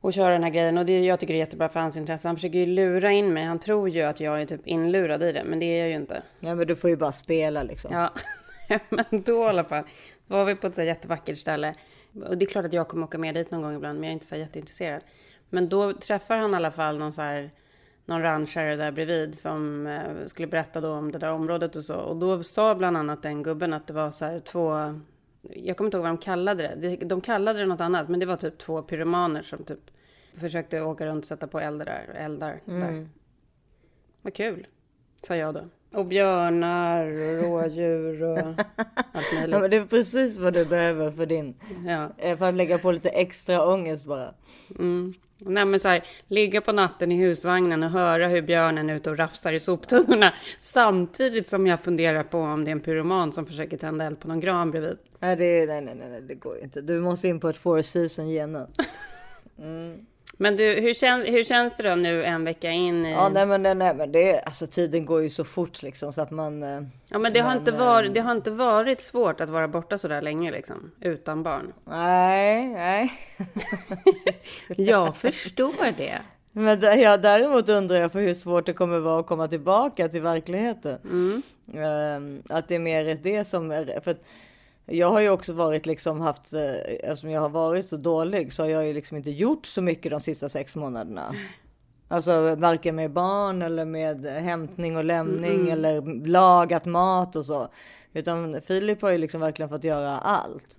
och 0.00 0.12
köra 0.12 0.32
den 0.32 0.42
här 0.42 0.50
grejen 0.50 0.78
och 0.78 0.86
det 0.86 1.00
jag 1.00 1.20
tycker 1.20 1.34
det 1.34 1.38
är 1.38 1.44
jättebra 1.44 1.68
för 1.68 1.80
hans 1.80 1.96
intresse. 1.96 2.28
Han 2.28 2.36
försöker 2.36 2.58
ju 2.58 2.66
lura 2.66 3.12
in 3.12 3.32
mig. 3.34 3.44
Han 3.44 3.58
tror 3.58 3.88
ju 3.88 4.02
att 4.02 4.20
jag 4.20 4.42
är 4.42 4.46
typ 4.46 4.66
inlurad 4.66 5.22
i 5.22 5.32
det, 5.32 5.44
men 5.44 5.58
det 5.58 5.66
är 5.66 5.78
jag 5.78 5.88
ju 5.88 5.94
inte. 5.94 6.22
Ja, 6.40 6.54
men 6.54 6.66
du 6.66 6.76
får 6.76 6.90
ju 6.90 6.96
bara 6.96 7.12
spela 7.12 7.62
liksom. 7.62 7.92
Ja, 7.92 8.12
men 8.88 9.04
då 9.10 9.44
i 9.44 9.48
alla 9.48 9.64
fall 9.64 9.84
var 10.26 10.44
vi 10.44 10.54
på 10.54 10.66
ett 10.66 10.74
så 10.74 10.82
jättevackert 10.82 11.38
ställe. 11.38 11.74
Och 12.26 12.38
det 12.38 12.44
är 12.44 12.46
klart 12.46 12.64
att 12.64 12.72
jag 12.72 12.88
kommer 12.88 13.06
åka 13.06 13.18
med 13.18 13.34
dit 13.34 13.50
någon 13.50 13.62
gång 13.62 13.74
ibland, 13.74 14.00
men 14.00 14.04
jag 14.04 14.10
är 14.10 14.14
inte 14.14 14.26
så 14.26 14.36
jätteintresserad. 14.36 15.02
Men 15.50 15.68
då 15.68 15.92
träffar 15.92 16.36
han 16.36 16.52
i 16.52 16.56
alla 16.56 16.70
fall 16.70 16.98
någon 16.98 17.12
så 17.12 17.22
här, 17.22 17.50
någon 18.06 18.22
ranchare 18.22 18.76
där 18.76 18.92
bredvid 18.92 19.38
som 19.38 19.86
eh, 19.86 20.26
skulle 20.26 20.48
berätta 20.48 20.80
då 20.80 20.90
om 20.92 21.12
det 21.12 21.18
där 21.18 21.30
området 21.32 21.76
och 21.76 21.82
så. 21.84 21.96
Och 21.96 22.16
då 22.16 22.42
sa 22.42 22.74
bland 22.74 22.96
annat 22.96 23.22
den 23.22 23.42
gubben 23.42 23.72
att 23.72 23.86
det 23.86 23.92
var 23.92 24.10
så 24.10 24.24
här 24.24 24.40
två, 24.40 25.00
jag 25.42 25.76
kommer 25.76 25.86
inte 25.88 25.96
ihåg 25.96 26.02
vad 26.04 26.10
de 26.12 26.18
kallade 26.18 26.62
det. 26.62 26.96
De- 26.96 27.04
De 27.04 27.20
kallade 27.20 27.58
det 27.58 27.66
något 27.66 27.80
annat, 27.80 28.08
men 28.08 28.20
det 28.20 28.26
var 28.26 28.36
typ 28.36 28.58
två 28.58 28.82
pyromaner 28.82 29.42
som 29.42 29.64
typ 29.64 29.90
försökte 30.40 30.80
åka 30.80 31.06
runt 31.06 31.24
och 31.24 31.28
sätta 31.28 31.46
på 31.46 31.60
eldar 31.60 31.84
där. 31.84 32.08
Eldar 32.14 32.60
där. 32.64 33.08
Vad 34.22 34.34
kul, 34.34 34.66
sa 35.22 35.36
jag 35.36 35.54
då. 35.54 35.62
Och 35.92 36.06
björnar 36.06 37.06
och 37.06 37.44
rådjur 37.44 38.22
och 38.22 38.38
allt 38.38 38.58
Ja, 39.32 39.38
möjligt. 39.40 39.60
men 39.60 39.70
det 39.70 39.76
är 39.76 39.86
precis 39.86 40.36
vad 40.36 40.54
du 40.54 40.64
behöver 40.64 41.10
för 41.10 41.26
din, 41.26 41.54
Ja. 41.86 42.08
eh, 42.18 42.38
för 42.38 42.44
att 42.48 42.54
lägga 42.54 42.78
på 42.78 42.92
lite 42.92 43.08
extra 43.08 43.66
ångest 43.68 44.06
bara. 44.06 44.34
Mm. 44.78 45.14
Nej 45.46 45.64
men 45.64 45.80
så 45.80 45.88
här, 45.88 46.04
ligga 46.28 46.60
på 46.60 46.72
natten 46.72 47.12
i 47.12 47.16
husvagnen 47.16 47.82
och 47.82 47.90
höra 47.90 48.28
hur 48.28 48.42
björnen 48.42 48.90
är 48.90 48.94
ute 48.94 49.10
och 49.10 49.18
rafsar 49.18 49.52
i 49.52 49.60
soptunnorna. 49.60 50.32
Samtidigt 50.58 51.48
som 51.48 51.66
jag 51.66 51.80
funderar 51.80 52.22
på 52.22 52.38
om 52.38 52.64
det 52.64 52.70
är 52.70 52.72
en 52.72 52.80
pyroman 52.80 53.32
som 53.32 53.46
försöker 53.46 53.76
tända 53.76 54.04
eld 54.04 54.20
på 54.20 54.28
någon 54.28 54.40
gran 54.40 54.70
bredvid. 54.70 54.98
Nej, 55.18 55.36
det, 55.36 55.66
nej, 55.66 55.80
nej, 55.80 55.96
nej, 56.10 56.22
det 56.22 56.34
går 56.34 56.56
ju 56.56 56.62
inte. 56.62 56.80
Du 56.80 57.00
måste 57.00 57.28
in 57.28 57.40
på 57.40 57.48
ett 57.48 57.56
four 57.56 57.82
season 57.82 58.28
genast. 58.28 58.72
Men 60.36 60.56
du, 60.56 60.64
hur, 60.80 60.94
kän, 60.94 61.22
hur 61.22 61.44
känns 61.44 61.76
det 61.76 61.82
då 61.82 61.94
nu 61.94 62.24
en 62.24 62.44
vecka 62.44 62.70
in 62.70 63.06
i... 63.06 63.10
Ja, 63.10 63.28
nej, 63.28 63.46
men, 63.46 63.62
nej, 63.62 63.74
nej, 63.74 63.94
men 63.94 64.12
det, 64.12 64.40
alltså 64.40 64.66
tiden 64.66 65.06
går 65.06 65.22
ju 65.22 65.30
så 65.30 65.44
fort 65.44 65.82
liksom 65.82 66.12
så 66.12 66.22
att 66.22 66.30
man. 66.30 66.62
eh, 66.62 66.82
Ja, 67.10 67.18
men 67.18 67.32
det 67.32 67.40
har, 67.40 67.48
Men, 67.50 67.58
inte 67.58 67.72
varit, 67.72 68.14
det 68.14 68.20
har 68.20 68.32
inte 68.32 68.50
varit 68.50 69.00
svårt 69.00 69.40
att 69.40 69.50
vara 69.50 69.68
borta 69.68 69.98
så 69.98 70.08
där 70.08 70.22
länge 70.22 70.50
liksom, 70.50 70.90
utan 71.00 71.42
barn. 71.42 71.72
Nej, 71.84 72.66
nej. 72.68 73.12
Jag 74.76 75.16
förstår 75.16 75.96
det. 75.96 76.18
Men 76.52 76.80
där, 76.80 76.96
ja, 76.96 77.16
däremot 77.16 77.68
undrar 77.68 77.96
jag 77.96 78.12
för 78.12 78.20
hur 78.20 78.34
svårt 78.34 78.66
det 78.66 78.72
kommer 78.72 78.98
vara 78.98 79.20
att 79.20 79.26
komma 79.26 79.48
tillbaka 79.48 80.08
till 80.08 80.20
verkligheten. 80.22 80.98
Ehm, 81.74 82.42
att 82.48 82.68
det 82.68 82.74
är 82.74 82.78
mer 82.78 83.18
det 83.22 83.44
som 83.44 83.70
för 84.04 84.10
att 84.10 84.20
jag 84.86 85.06
har 85.10 85.20
ju 85.20 85.30
också 85.30 85.52
varit 85.52 85.86
liksom 85.86 86.20
haft, 86.20 86.52
eh, 86.52 86.74
eftersom 87.00 87.30
jag 87.30 87.40
har 87.40 87.48
varit 87.48 87.86
så 87.86 87.96
dålig 87.96 88.52
så 88.52 88.62
har 88.62 88.70
jag 88.70 88.86
ju 88.86 88.92
liksom 88.92 89.16
inte 89.16 89.30
gjort 89.30 89.66
så 89.66 89.82
mycket 89.82 90.10
de 90.10 90.20
sista 90.20 90.48
sex 90.48 90.76
månaderna. 90.76 91.34
Alltså 92.08 92.54
varken 92.54 92.96
med 92.96 93.10
barn 93.12 93.62
eller 93.62 93.84
med 93.84 94.24
hämtning 94.24 94.96
och 94.96 95.04
lämning 95.04 95.68
eller 95.70 96.26
lagat 96.26 96.84
mat 96.84 97.36
och 97.36 97.44
så. 97.44 97.68
Utan 98.12 98.60
Filip 98.60 99.02
har 99.02 99.10
ju 99.10 99.18
liksom 99.18 99.40
verkligen 99.40 99.68
fått 99.68 99.84
göra 99.84 100.18
allt. 100.18 100.76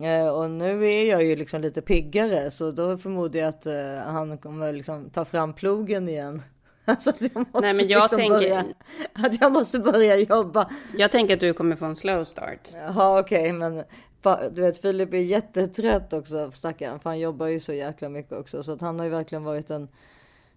Eh, 0.00 0.28
och 0.28 0.50
nu 0.50 0.86
är 0.86 1.10
jag 1.10 1.24
ju 1.24 1.36
liksom 1.36 1.60
lite 1.60 1.80
piggare 1.82 2.50
så 2.50 2.70
då 2.70 2.96
förmodar 2.96 3.40
jag 3.40 3.48
att 3.48 3.66
eh, 3.66 3.96
han 4.06 4.38
kommer 4.38 4.72
liksom 4.72 5.10
ta 5.10 5.24
fram 5.24 5.52
plogen 5.52 6.08
igen. 6.08 6.42
Alltså 6.90 7.10
att 7.10 7.20
jag 7.20 7.36
måste 7.36 7.60
Nej, 7.60 7.74
men 7.74 7.88
jag 7.88 8.02
liksom 8.02 8.18
tänker- 8.18 8.38
börja, 8.38 8.64
att 9.12 9.40
jag 9.40 9.52
måste 9.52 9.78
börja 9.78 10.16
jobba. 10.16 10.70
Jag 10.98 11.10
tänker 11.12 11.34
att 11.34 11.40
du 11.40 11.52
kommer 11.52 11.76
få 11.76 11.84
en 11.84 11.96
slow 11.96 12.24
start. 12.24 12.72
Ja 12.96 13.20
okej 13.20 13.52
men 13.52 13.84
fa- 14.22 14.50
du 14.50 14.60
vet 14.62 14.78
Filip 14.78 15.14
är 15.14 15.18
jättetrött 15.18 16.12
också 16.12 16.50
stackarn 16.50 17.00
för 17.00 17.10
han 17.10 17.18
jobbar 17.20 17.46
ju 17.46 17.60
så 17.60 17.72
jäkla 17.72 18.08
mycket 18.08 18.32
också 18.32 18.62
så 18.62 18.72
att 18.72 18.80
han 18.80 18.98
har 18.98 19.06
ju 19.06 19.10
verkligen 19.12 19.44
varit 19.44 19.70
en 19.70 19.88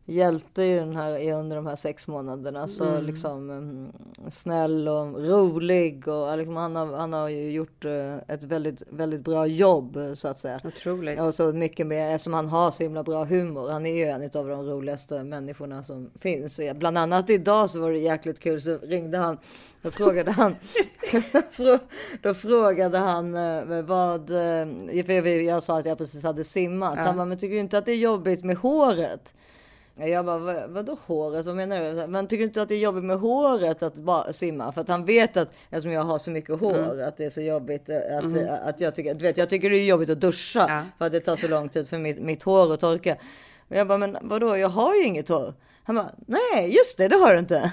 hjälte 0.05 0.63
i 0.63 0.73
den 0.73 0.95
här 0.95 1.33
under 1.33 1.55
de 1.55 1.65
här 1.65 1.75
sex 1.75 2.07
månaderna 2.07 2.67
så 2.67 3.01
liksom 3.01 3.49
mm, 3.49 3.91
snäll 4.29 4.87
och 4.87 5.27
rolig 5.27 6.07
och 6.07 6.13
ja, 6.13 6.35
liksom, 6.35 6.55
han, 6.55 6.75
har, 6.75 6.97
han 6.97 7.13
har 7.13 7.29
ju 7.29 7.51
gjort 7.51 7.85
eh, 7.85 8.15
ett 8.27 8.43
väldigt 8.43 8.83
väldigt 8.89 9.21
bra 9.21 9.47
jobb 9.47 9.97
så 10.13 10.27
att 10.27 10.39
säga. 10.39 10.59
Otroligt. 10.63 11.19
Och 11.19 11.35
så 11.35 11.53
mycket 11.53 11.87
mer 11.87 12.15
eftersom 12.15 12.33
han 12.33 12.49
har 12.49 12.71
så 12.71 12.83
himla 12.83 13.03
bra 13.03 13.23
humor. 13.23 13.69
Han 13.69 13.85
är 13.85 13.95
ju 13.95 14.03
en 14.03 14.23
av 14.23 14.47
de 14.47 14.63
roligaste 14.65 15.23
människorna 15.23 15.83
som 15.83 16.09
finns. 16.19 16.59
Bland 16.75 16.97
annat 16.97 17.29
idag 17.29 17.69
så 17.69 17.79
var 17.79 17.91
det 17.91 17.99
jäkligt 17.99 18.39
kul 18.39 18.61
så 18.61 18.77
ringde 18.77 19.17
han. 19.17 19.37
Då 19.81 19.91
frågade 19.91 20.31
han. 20.31 20.55
då 22.21 22.33
frågade 22.33 22.97
han 22.97 23.35
eh, 23.35 23.81
vad. 23.85 24.31
eh, 24.31 25.05
För 25.05 25.27
jag, 25.27 25.63
sa 25.63 25.79
att 25.79 25.85
jag 25.85 25.97
precis 25.97 26.23
hade 26.23 26.43
simmat. 26.43 26.97
Han 26.97 27.15
bara, 27.15 27.25
men 27.25 27.37
tycker 27.37 27.53
du 27.53 27.59
inte 27.59 27.77
att 27.77 27.85
det 27.85 27.91
är 27.91 27.97
jobbigt 27.97 28.43
med 28.43 28.57
håret? 28.57 29.33
Jag 29.95 30.25
bara, 30.25 30.37
"Vad- 30.37 30.69
vadå 30.69 30.97
håret? 31.05 31.45
Vad 31.45 31.55
menar 31.55 31.81
du? 32.01 32.07
Men 32.07 32.27
tycker 32.27 32.43
inte 32.43 32.61
att 32.61 32.69
det 32.69 32.75
är 32.75 32.79
jobbigt 32.79 33.03
med 33.03 33.17
håret 33.19 33.83
att 33.83 33.95
bara 33.95 34.33
simma? 34.33 34.71
För 34.71 34.81
att 34.81 34.87
han 34.87 35.05
vet 35.05 35.37
att 35.37 35.49
eftersom 35.69 35.91
jag 35.91 36.01
har 36.03 36.19
så 36.19 36.31
mycket 36.31 36.59
hår 36.59 37.01
att 37.01 37.17
det 37.17 37.25
är 37.25 37.29
så 37.29 37.41
jobbigt 37.41 37.89
eh, 37.89 37.97
att, 38.17 38.59
att 38.69 38.81
jag 38.81 38.95
tycker, 38.95 39.13
du 39.13 39.19
vet, 39.23 39.37
jag 39.37 39.49
tycker 39.49 39.69
det 39.69 39.77
är 39.77 39.85
jobbigt 39.85 40.09
att 40.09 40.19
duscha 40.21 40.65
Ja. 40.69 40.81
för 40.97 41.05
att 41.05 41.11
det 41.11 41.19
tar 41.19 41.35
så 41.35 41.47
lång 41.47 41.69
tid 41.69 41.87
för 41.87 41.97
mitt, 41.97 42.21
mitt 42.21 42.43
hår 42.43 42.73
att 42.73 42.79
torka. 42.79 43.15
Och 43.69 43.75
jag 43.75 43.87
bara, 43.87 43.97
men 43.97 44.17
vadå? 44.21 44.57
Jag 44.57 44.69
har 44.69 44.95
ju 44.95 45.03
inget 45.05 45.29
hår. 45.29 45.53
Han 45.85 45.95
bara, 45.95 46.11
nej, 46.27 46.75
just 46.75 46.97
det, 46.97 47.07
det 47.07 47.15
har 47.15 47.33
du 47.33 47.39
inte. 47.39 47.71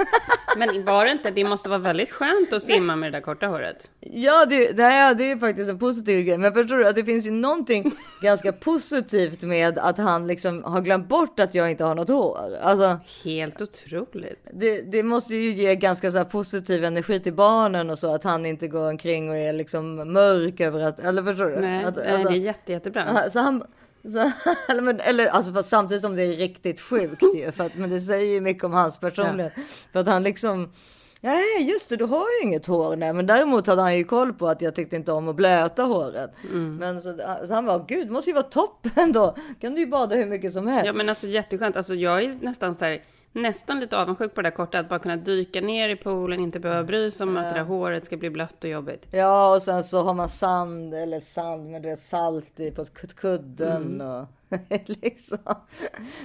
Men 0.56 0.84
var 0.84 1.04
det 1.04 1.12
inte, 1.12 1.30
det 1.30 1.44
måste 1.44 1.68
vara 1.68 1.78
väldigt 1.78 2.10
skönt 2.10 2.52
att 2.52 2.62
simma 2.62 2.96
med 2.96 3.12
det 3.12 3.18
där 3.18 3.22
korta 3.22 3.46
håret. 3.46 3.90
Ja, 4.00 4.46
det, 4.46 4.76
nej, 4.76 5.14
det 5.14 5.30
är 5.30 5.36
faktiskt 5.36 5.70
en 5.70 5.78
positiv 5.78 6.26
grej. 6.26 6.38
Men 6.38 6.52
förstår 6.54 6.76
du 6.76 6.88
att 6.88 6.94
det 6.94 7.04
finns 7.04 7.26
ju 7.26 7.30
någonting 7.30 7.92
ganska 8.22 8.52
positivt 8.52 9.42
med 9.42 9.78
att 9.78 9.98
han 9.98 10.26
liksom 10.26 10.64
har 10.64 10.80
glömt 10.80 11.08
bort 11.08 11.40
att 11.40 11.54
jag 11.54 11.70
inte 11.70 11.84
har 11.84 11.94
något 11.94 12.08
hår. 12.08 12.58
Alltså, 12.62 13.00
Helt 13.24 13.62
otroligt. 13.62 14.48
det, 14.52 14.80
det 14.82 15.02
måste 15.02 15.34
ju 15.34 15.50
ge 15.52 15.74
ganska 15.74 16.10
så 16.10 16.24
positiv 16.24 16.84
energi 16.84 17.20
till 17.20 17.34
barnen 17.34 17.90
och 17.90 17.98
så 17.98 18.14
att 18.14 18.24
han 18.24 18.46
inte 18.46 18.68
går 18.68 18.88
omkring 18.90 19.30
och 19.30 19.36
är 19.36 19.52
liksom 19.52 20.12
mörk 20.12 20.60
över 20.60 20.88
att, 20.88 20.98
eller 20.98 21.22
förstår 21.22 21.50
du? 21.50 21.56
Nej, 21.60 21.84
att, 21.84 21.96
nej, 21.96 22.24
det 22.24 22.30
är 22.30 22.32
jätte, 22.32 22.72
jättebra. 22.72 23.30
Så 23.30 23.38
han, 23.38 23.64
så, 24.08 24.32
eller, 25.04 25.26
alltså 25.26 25.52
fast 25.52 25.68
samtidigt 25.68 26.02
som 26.02 26.16
det 26.16 26.22
är 26.22 26.36
riktigt 26.36 26.80
sjukt 26.80 27.22
ju. 27.34 27.52
För 27.52 27.64
att, 27.64 27.74
men 27.74 27.90
det 27.90 28.00
säger 28.00 28.34
ju 28.34 28.40
mycket 28.40 28.64
om 28.64 28.72
hans 28.72 28.98
personlighet. 28.98 29.52
För 29.92 30.00
att 30.00 30.06
han 30.06 30.22
liksom, 30.22 30.72
nej 31.20 31.70
just 31.70 31.88
det, 31.88 31.96
du 31.96 32.04
har 32.04 32.26
ju 32.40 32.48
inget 32.48 32.66
hår. 32.66 32.96
Nej, 32.96 33.12
men 33.12 33.26
däremot 33.26 33.66
hade 33.66 33.82
han 33.82 33.98
ju 33.98 34.04
koll 34.04 34.32
på 34.32 34.48
att 34.48 34.62
jag 34.62 34.74
tyckte 34.74 34.96
inte 34.96 35.12
om 35.12 35.28
att 35.28 35.36
blöta 35.36 35.82
håret. 35.82 36.30
Men 36.78 37.00
så, 37.00 37.18
så 37.46 37.54
han 37.54 37.64
var, 37.64 37.84
gud 37.88 38.06
det 38.06 38.12
måste 38.12 38.30
ju 38.30 38.34
vara 38.34 38.42
toppen 38.42 39.12
då. 39.12 39.36
Kan 39.60 39.74
du 39.74 39.80
ju 39.80 39.86
bada 39.86 40.16
hur 40.16 40.26
mycket 40.26 40.52
som 40.52 40.66
helst. 40.66 40.86
Ja 40.86 40.92
men 40.92 41.08
alltså 41.08 41.26
jätteskönt. 41.26 41.76
Alltså 41.76 41.94
jag 41.94 42.24
är 42.24 42.38
nästan 42.42 42.74
så 42.74 42.84
här, 42.84 43.02
nästan 43.32 43.80
lite 43.80 43.98
avundsjuk 43.98 44.34
på 44.34 44.42
det 44.42 44.50
där 44.50 44.56
korta. 44.56 44.78
Att 44.78 44.88
bara 44.88 44.98
kunna 44.98 45.16
dyka 45.16 45.60
ner 45.60 45.88
i 45.88 45.96
poolen, 45.96 46.40
inte 46.40 46.60
behöva 46.60 46.84
bry 46.84 47.10
sig 47.10 47.24
om 47.26 47.36
att 47.36 47.48
det 47.50 47.54
där 47.54 47.64
håret 47.64 48.04
ska 48.04 48.16
bli 48.16 48.30
blött 48.30 48.64
och 48.64 48.70
jobbigt. 48.70 49.06
Ja, 49.10 49.56
och 49.56 49.62
sen 49.62 49.84
så 49.84 50.02
har 50.02 50.14
man 50.14 50.28
sand, 50.28 50.94
eller 50.94 51.20
sand, 51.20 51.70
men 51.70 51.82
du 51.82 51.88
vet 51.88 52.00
salt 52.00 52.60
i 52.60 52.70
på 52.70 52.84
kud- 52.84 53.14
kudden 53.16 54.00
Mm. 54.00 54.06
och 54.22 54.26
liksom. 54.86 55.38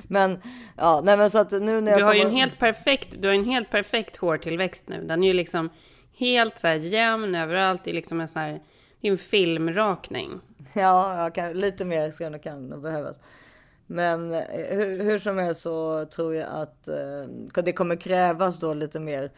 Men 0.07 0.41
ja, 0.77 1.01
nej 1.03 1.17
men 1.17 1.31
så 1.31 1.37
att 1.39 1.51
nu 1.51 1.81
när 1.81 1.91
jag 1.91 1.99
Du 1.99 2.03
har 2.03 2.13
ju 2.13 2.19
en 2.19 2.25
kommer- 2.27 2.39
helt 2.39 2.59
perfekt, 2.59 3.15
du 3.21 3.27
har 3.27 3.35
en 3.35 3.43
helt 3.45 3.69
perfekt 3.69 4.17
hårtillväxt 4.17 4.83
nu. 4.87 5.03
Den 5.03 5.23
är 5.23 5.27
ju 5.27 5.33
liksom 5.33 5.69
helt 6.17 6.59
så 6.59 6.67
här 6.67 6.75
jämn 6.75 7.35
överallt. 7.35 7.83
Det 7.83 7.91
är 7.91 7.95
liksom 7.95 8.21
en 8.21 8.27
sån 8.27 8.41
här, 8.41 8.61
det 9.01 9.07
är 9.07 9.11
en 9.11 9.17
filmrakning. 9.17 10.39
Ja, 10.73 11.23
jag 11.23 11.35
kan, 11.35 11.53
lite 11.53 11.85
mer 11.85 12.11
ska 12.11 12.39
kan 12.39 12.67
nog 12.67 12.81
behövas. 12.81 13.19
Men 13.87 14.33
eh, 14.33 14.41
hur, 14.69 15.03
hur 15.03 15.19
som 15.19 15.37
helst 15.37 15.61
så 15.61 16.05
tror 16.05 16.35
jag 16.35 16.47
att 16.51 16.87
eh, 16.87 17.63
det 17.63 17.73
kommer 17.73 17.95
krävas 17.95 18.59
då 18.59 18.73
lite 18.73 18.99
mer 18.99 19.31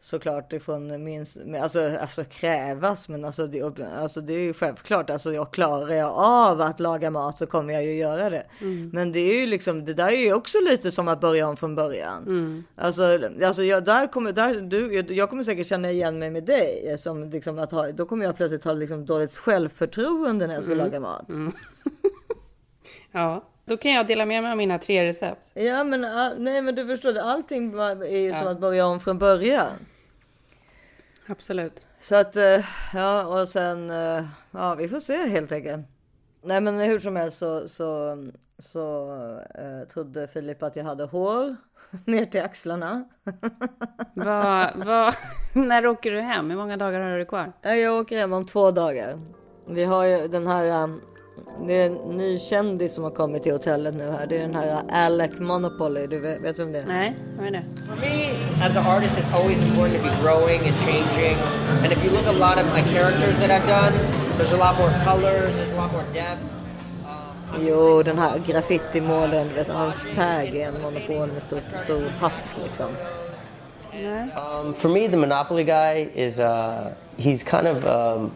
såklart 0.00 0.52
ifrån 0.52 1.04
min, 1.04 1.26
alltså, 1.62 1.96
alltså 2.00 2.24
krävas, 2.24 3.08
men 3.08 3.24
alltså 3.24 3.46
det, 3.46 3.80
alltså 3.96 4.20
det 4.20 4.32
är 4.32 4.40
ju 4.40 4.54
självklart. 4.54 5.10
Alltså 5.10 5.32
jag 5.32 5.52
klarar 5.52 5.94
jag 5.94 6.12
av 6.14 6.60
att 6.60 6.80
laga 6.80 7.10
mat 7.10 7.38
så 7.38 7.46
kommer 7.46 7.74
jag 7.74 7.84
ju 7.84 7.94
göra 7.94 8.30
det. 8.30 8.46
Men 8.92 9.12
det 9.12 9.18
är 9.18 9.40
ju 9.40 9.46
liksom, 9.46 9.84
det 9.84 9.94
där 9.94 10.08
är 10.08 10.24
ju 10.24 10.34
också 10.34 10.58
lite 10.70 10.90
som 10.90 11.08
att 11.08 11.20
börja 11.20 11.48
om 11.48 11.56
från 11.56 11.74
början. 11.74 12.24
Alltså, 12.76 13.02
alltså 13.44 13.62
jag, 13.62 13.84
där 13.84 14.06
kommer, 14.06 14.32
där, 14.32 14.60
du, 14.60 15.14
jag 15.14 15.30
kommer 15.30 15.42
säkert 15.44 15.66
känna 15.66 15.90
igen 15.90 16.18
mig 16.18 16.30
med 16.30 16.44
dig. 16.44 16.96
Som 16.98 17.30
liksom 17.30 17.58
att 17.58 17.72
ha, 17.72 17.92
då 17.92 18.06
kommer 18.06 18.24
jag 18.24 18.36
plötsligt 18.36 18.64
ha 18.64 18.72
liksom 18.72 19.06
dåligt 19.06 19.34
självförtroende 19.34 20.46
när 20.46 20.54
jag 20.54 20.64
ska 20.64 20.74
laga 20.74 21.00
mat. 21.00 21.28
Ja, 23.12 23.44
då 23.68 23.76
kan 23.76 23.92
jag 23.92 24.06
dela 24.06 24.26
med 24.26 24.42
mig 24.42 24.50
av 24.50 24.56
mina 24.56 24.78
tre 24.78 25.04
recept. 25.04 25.50
Ja 25.54 25.84
men 25.84 26.00
nej 26.44 26.62
men 26.62 26.74
du 26.74 26.86
förstår, 26.86 27.12
det, 27.12 27.22
allting 27.22 27.78
är 27.78 28.18
ju 28.18 28.32
som 28.32 28.46
att 28.46 28.60
börja 28.60 28.86
om 28.86 29.00
från 29.00 29.18
början. 29.18 29.86
Absolut. 31.28 31.86
Så 31.98 32.16
att, 32.16 32.36
eh, 32.36 32.64
ja 32.94 33.40
och 33.40 33.48
sen, 33.48 33.90
eh, 33.90 34.24
ja 34.50 34.74
vi 34.78 34.88
får 34.88 35.00
se 35.00 35.16
helt 35.16 35.52
enkelt. 35.52 35.86
Nej 36.42 36.60
men 36.60 36.78
hur 36.78 36.98
som 36.98 37.16
helst 37.16 37.38
så, 37.38 37.68
så 37.68 38.16
så 38.58 39.10
eh, 39.54 39.88
trodde 39.88 40.28
Filip 40.28 40.62
att 40.62 40.76
jag 40.76 40.84
hade 40.84 41.04
hår 41.04 41.56
ner 42.04 42.24
till 42.24 42.42
axlarna. 42.42 43.04
Vad, 44.14 44.70
vad, 44.86 45.14
när 45.54 45.86
åker 45.86 46.10
du 46.10 46.20
hem? 46.20 46.50
Hur 46.50 46.56
många 46.56 46.76
dagar 46.76 47.00
har 47.00 47.18
du 47.18 47.24
kvar? 47.24 47.52
Ja, 47.62 47.74
Jag 47.74 48.00
åker 48.00 48.18
hem 48.18 48.32
om 48.32 48.46
två 48.46 48.70
dagar. 48.70 49.20
Vi 49.66 49.84
har 49.84 50.04
ju 50.04 50.28
den 50.28 50.46
här, 50.46 50.84
um, 50.84 51.00
det 51.66 51.74
är 51.74 51.86
en 51.86 51.94
ny 51.94 52.38
kändis 52.38 52.94
som 52.94 53.04
har 53.04 53.10
kommit 53.10 53.42
till 53.42 53.52
hotellet 53.52 53.94
nu 53.94 54.10
här. 54.10 54.26
Det 54.26 54.36
är 54.36 54.40
den 54.40 54.54
här 54.54 54.82
Alec 54.92 55.38
Monopoly, 55.38 56.06
du 56.06 56.18
vet, 56.20 56.40
vet 56.40 56.58
vem 56.58 56.72
det 56.72 56.78
är? 56.78 56.86
Nej, 56.86 57.14
vad 57.38 57.46
är 57.46 57.50
det? 57.50 57.62
For 57.86 58.00
me, 58.00 58.66
as 58.66 58.76
an 58.76 58.86
artist, 58.86 59.18
it's 59.18 59.34
always 59.40 59.68
important 59.68 59.96
to 59.98 60.02
be 60.10 60.14
growing 60.22 60.60
and 60.60 60.76
changing. 60.86 61.36
And 61.84 61.92
if 61.92 62.04
you 62.04 62.10
look 62.10 62.26
at 62.26 62.34
a 62.34 62.38
lot 62.38 62.58
of 62.58 62.66
my 62.76 62.82
characters 62.94 63.38
that 63.38 63.50
I've 63.50 63.68
done, 63.68 63.92
there's 64.36 64.52
a 64.52 64.56
lot 64.56 64.78
more 64.78 64.90
colors, 65.04 65.54
there's 65.56 65.72
a 65.72 65.76
lot 65.76 65.92
more 65.92 66.04
depth. 66.12 66.42
Um, 67.54 67.66
Jo, 67.66 68.02
den 68.02 68.18
här 68.18 68.38
graffitimålen, 68.38 69.50
hans 69.68 70.06
tag 70.14 70.56
är 70.56 70.68
en 70.68 70.82
monopol 70.82 71.28
med 71.32 71.42
stor, 71.42 71.60
stor 71.84 72.02
hatt 72.20 72.58
liksom. 72.64 72.90
Nej. 73.92 74.28
Um, 74.36 74.74
for 74.74 74.88
me, 74.88 75.08
the 75.08 75.16
Monopoly 75.16 75.64
guy 75.64 76.08
is 76.14 76.38
uh, 76.38 76.92
he's 77.16 77.42
kind 77.42 77.66
of 77.66 77.84
um, 77.86 78.30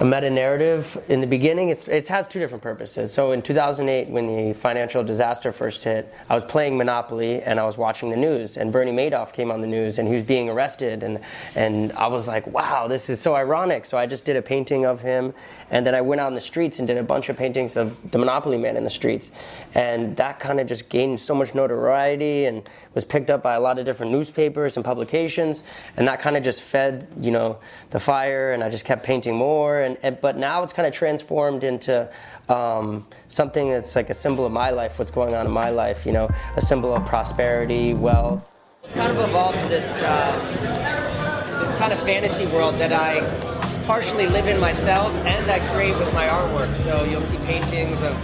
a 0.00 0.04
meta 0.04 0.30
narrative. 0.30 1.00
In 1.08 1.20
the 1.20 1.26
beginning, 1.26 1.68
it 1.68 2.08
has 2.08 2.26
two 2.26 2.38
different 2.38 2.62
purposes. 2.62 3.12
So 3.12 3.32
in 3.32 3.42
2008, 3.42 4.08
when 4.08 4.26
the 4.26 4.54
financial 4.54 5.04
disaster 5.04 5.52
first 5.52 5.84
hit, 5.84 6.12
I 6.28 6.34
was 6.34 6.44
playing 6.44 6.76
Monopoly 6.76 7.42
and 7.42 7.60
I 7.60 7.64
was 7.64 7.76
watching 7.76 8.10
the 8.10 8.16
news, 8.16 8.56
and 8.56 8.72
Bernie 8.72 8.92
Madoff 8.92 9.32
came 9.32 9.50
on 9.50 9.60
the 9.60 9.66
news 9.66 9.98
and 9.98 10.08
he 10.08 10.14
was 10.14 10.22
being 10.22 10.48
arrested, 10.48 11.02
and 11.02 11.20
and 11.54 11.92
I 11.92 12.06
was 12.06 12.26
like, 12.26 12.46
wow, 12.46 12.88
this 12.88 13.10
is 13.10 13.20
so 13.20 13.34
ironic. 13.34 13.84
So 13.86 13.98
I 13.98 14.06
just 14.06 14.24
did 14.24 14.36
a 14.36 14.42
painting 14.42 14.86
of 14.86 15.00
him, 15.00 15.34
and 15.72 15.86
then 15.86 15.94
I 15.94 16.02
went 16.02 16.20
out 16.20 16.28
in 16.28 16.34
the 16.34 16.40
streets 16.40 16.78
and 16.78 16.86
did 16.86 16.98
a 16.98 17.02
bunch 17.02 17.30
of 17.30 17.36
paintings 17.36 17.76
of 17.76 17.96
the 18.12 18.18
Monopoly 18.18 18.58
man 18.58 18.76
in 18.76 18.84
the 18.84 18.90
streets, 18.90 19.32
and 19.74 20.14
that 20.18 20.38
kind 20.38 20.60
of 20.60 20.66
just 20.66 20.88
gained 20.88 21.18
so 21.18 21.34
much 21.34 21.54
notoriety 21.54 22.44
and 22.44 22.68
was 22.94 23.04
picked 23.04 23.30
up 23.30 23.42
by 23.42 23.54
a 23.54 23.60
lot 23.60 23.78
of 23.78 23.86
different 23.86 24.12
newspapers 24.12 24.76
and 24.76 24.84
publications, 24.84 25.64
and 25.96 26.06
that 26.06 26.20
kind 26.20 26.36
of 26.36 26.44
just 26.44 26.60
fed, 26.62 27.08
you 27.18 27.30
know, 27.30 27.58
the 27.90 27.98
fire, 27.98 28.52
and 28.52 28.62
I 28.62 28.68
just 28.68 28.84
kept 28.84 29.02
painting 29.02 29.34
more, 29.34 29.80
and, 29.80 29.96
and 30.02 30.20
but 30.20 30.36
now 30.36 30.62
it's 30.62 30.74
kind 30.74 30.86
of 30.86 30.92
transformed 30.92 31.64
into 31.64 32.08
um, 32.50 33.06
something 33.28 33.70
that's 33.70 33.96
like 33.96 34.10
a 34.10 34.14
symbol 34.14 34.44
of 34.44 34.52
my 34.52 34.70
life, 34.70 34.98
what's 34.98 35.10
going 35.10 35.34
on 35.34 35.46
in 35.46 35.52
my 35.52 35.70
life, 35.70 36.04
you 36.04 36.12
know, 36.12 36.28
a 36.56 36.60
symbol 36.60 36.94
of 36.94 37.06
prosperity, 37.06 37.94
wealth. 37.94 38.46
It's 38.84 38.94
kind 38.94 39.16
of 39.16 39.26
evolved 39.26 39.58
to 39.60 39.68
this 39.68 39.88
uh, 40.00 41.64
this 41.64 41.74
kind 41.76 41.94
of 41.94 42.00
fantasy 42.00 42.46
world 42.46 42.74
that 42.74 42.92
I 42.92 43.51
partially 43.86 44.26
live 44.26 44.48
in 44.48 44.60
myself 44.60 45.12
and 45.24 45.50
I 45.50 45.58
create 45.72 45.96
with 45.98 46.12
my 46.14 46.26
artwork. 46.28 46.72
So 46.84 47.04
you'll 47.04 47.22
see 47.22 47.38
paintings 47.38 48.02
of, 48.02 48.14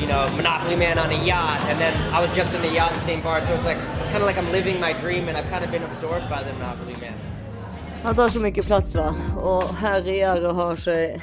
you 0.00 0.06
know, 0.06 0.28
Monopoly 0.36 0.76
Man 0.76 0.98
on 0.98 1.10
a 1.10 1.24
yacht, 1.24 1.60
and 1.70 1.80
then 1.80 1.94
I 2.12 2.20
was 2.20 2.32
just 2.32 2.54
in 2.54 2.60
the 2.62 2.72
yacht 2.72 2.92
in 2.94 3.00
St. 3.00 3.22
Bart. 3.24 3.46
So 3.46 3.54
it's 3.54 3.64
like 3.64 3.78
it's 4.00 4.08
kind 4.08 4.22
of 4.22 4.26
like 4.26 4.38
I'm 4.38 4.50
living 4.52 4.80
my 4.80 4.92
dream, 4.92 5.28
and 5.28 5.36
I've 5.36 5.50
kind 5.50 5.64
of 5.64 5.70
been 5.70 5.82
absorbed 5.82 6.28
by 6.28 6.42
the 6.42 6.52
Monopoly 6.52 6.96
Man. 7.00 7.14
Han 8.02 8.14
tar 8.14 8.28
så 8.28 8.40
mycket 8.40 8.66
plats 8.66 8.94
va? 8.94 9.14
Och 9.36 9.74
härjar 9.74 10.46
och 10.48 10.54
har 10.54 10.76
sig. 10.76 11.22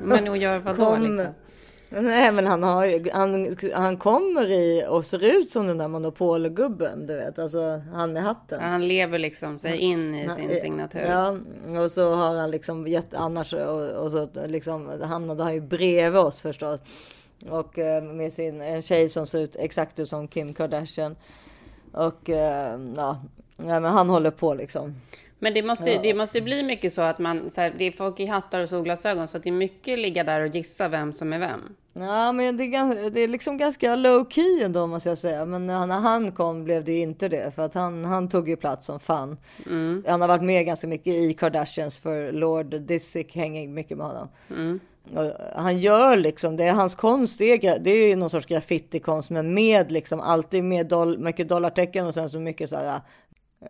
Men 0.00 0.28
och 0.28 0.36
gör 0.36 0.58
vadå 0.58 0.84
Kom. 0.84 1.02
liksom? 1.02 1.34
Nej 2.00 2.32
men 2.32 2.46
han, 2.46 2.62
har, 2.62 2.84
ju- 2.86 3.10
han, 3.12 3.56
han 3.74 3.96
kommer 3.96 4.50
i 4.50 4.84
och 4.88 5.06
ser 5.06 5.38
ut 5.40 5.50
som 5.50 5.66
den 5.66 5.78
där 5.78 5.88
monopolgubben 5.88 7.06
du 7.06 7.14
vet. 7.14 7.38
Alltså 7.38 7.82
han 7.92 8.12
med 8.12 8.22
hatten. 8.22 8.58
Ja, 8.60 8.66
Han 8.66 8.88
lever 8.88 9.18
liksom 9.18 9.58
sig 9.58 9.76
in 9.78 10.14
i 10.14 10.28
sin 10.28 10.50
Ja, 10.50 10.56
signatur. 10.60 11.00
Ja, 11.00 11.36
och 11.82 11.90
så 11.90 12.14
har 12.14 12.34
han 12.36 12.50
liksom 12.50 12.86
gett 12.86 13.14
annars 13.14 13.52
och, 13.54 13.90
och 13.90 14.10
så 14.10 14.28
liksom 14.46 14.90
hamnade 15.02 15.42
han 15.42 15.54
ju 15.54 15.60
bredvid 15.60 16.20
oss 16.20 16.40
förstås. 16.40 16.80
Och 17.50 17.78
eh, 17.78 18.02
med 18.02 18.32
sin, 18.32 18.60
en 18.60 18.82
tjej 18.82 19.08
som 19.08 19.26
ser 19.26 19.38
ut 19.40 19.56
exakt 19.56 19.98
ut 19.98 20.08
som 20.08 20.28
Kim 20.28 20.54
Kardashian. 20.54 21.16
Och 21.92 22.30
eh, 22.30 22.78
ja, 22.96 23.20
men 23.56 23.84
han 23.84 24.10
håller 24.10 24.30
på 24.30 24.54
liksom. 24.54 24.94
Men 25.42 25.54
det 25.54 25.62
måste, 25.62 25.98
det 26.02 26.14
måste 26.14 26.40
bli 26.40 26.62
mycket 26.62 26.92
så 26.92 27.02
att 27.02 27.18
man, 27.18 27.50
så 27.50 27.60
här, 27.60 27.74
det 27.78 27.84
är 27.84 27.92
folk 27.92 28.20
i 28.20 28.26
hattar 28.26 28.60
och 28.60 28.68
solglasögon, 28.68 29.28
så 29.28 29.36
att 29.36 29.42
det 29.42 29.48
är 29.48 29.52
mycket 29.52 29.98
ligga 29.98 30.24
där 30.24 30.40
och 30.40 30.46
gissa 30.48 30.88
vem 30.88 31.12
som 31.12 31.32
är 31.32 31.38
vem. 31.38 31.60
Ja, 31.92 32.32
men 32.32 32.56
det 32.56 32.64
är, 32.64 32.66
gans- 32.66 33.10
det 33.10 33.20
är 33.20 33.28
liksom 33.28 33.56
ganska 33.56 33.96
low 33.96 34.30
key 34.30 34.62
ändå 34.62 34.86
måste 34.86 35.08
jag 35.08 35.18
säga. 35.18 35.44
Men 35.44 35.66
när 35.66 36.00
han 36.00 36.32
kom 36.32 36.64
blev 36.64 36.84
det 36.84 36.92
ju 36.92 36.98
inte 36.98 37.28
det. 37.28 37.54
För 37.54 37.62
att 37.62 37.74
han, 37.74 38.04
han 38.04 38.28
tog 38.28 38.48
ju 38.48 38.56
plats 38.56 38.86
som 38.86 39.00
fan. 39.00 39.36
Han 40.06 40.20
har 40.20 40.28
varit 40.28 40.42
med 40.42 40.66
ganska 40.66 40.86
mycket 40.86 41.14
i 41.14 41.34
Kardashians 41.34 41.98
för 41.98 42.32
Lord 42.32 42.66
Disick 42.80 43.34
hänger 43.34 43.68
mycket 43.68 43.98
med 43.98 44.06
honom. 44.06 44.28
Och 45.14 45.32
han 45.62 45.78
gör 45.78 46.16
liksom, 46.16 46.56
det 46.56 46.64
är 46.64 46.72
hans 46.72 46.94
konst, 46.94 47.38
det 47.38 47.64
är, 47.66 47.78
det 47.78 47.90
är 47.90 48.16
någon 48.16 48.30
sorts 48.30 48.46
graffitikonst 48.46 49.30
men 49.30 49.54
med 49.54 49.92
liksom 49.92 50.20
alltid 50.20 50.64
med 50.64 50.86
doll, 50.86 51.18
mycket 51.18 51.48
dollartecken 51.48 52.06
och 52.06 52.14
sen 52.14 52.30
så 52.30 52.38
mycket 52.38 52.70
så 52.70 52.76
här. 52.76 53.00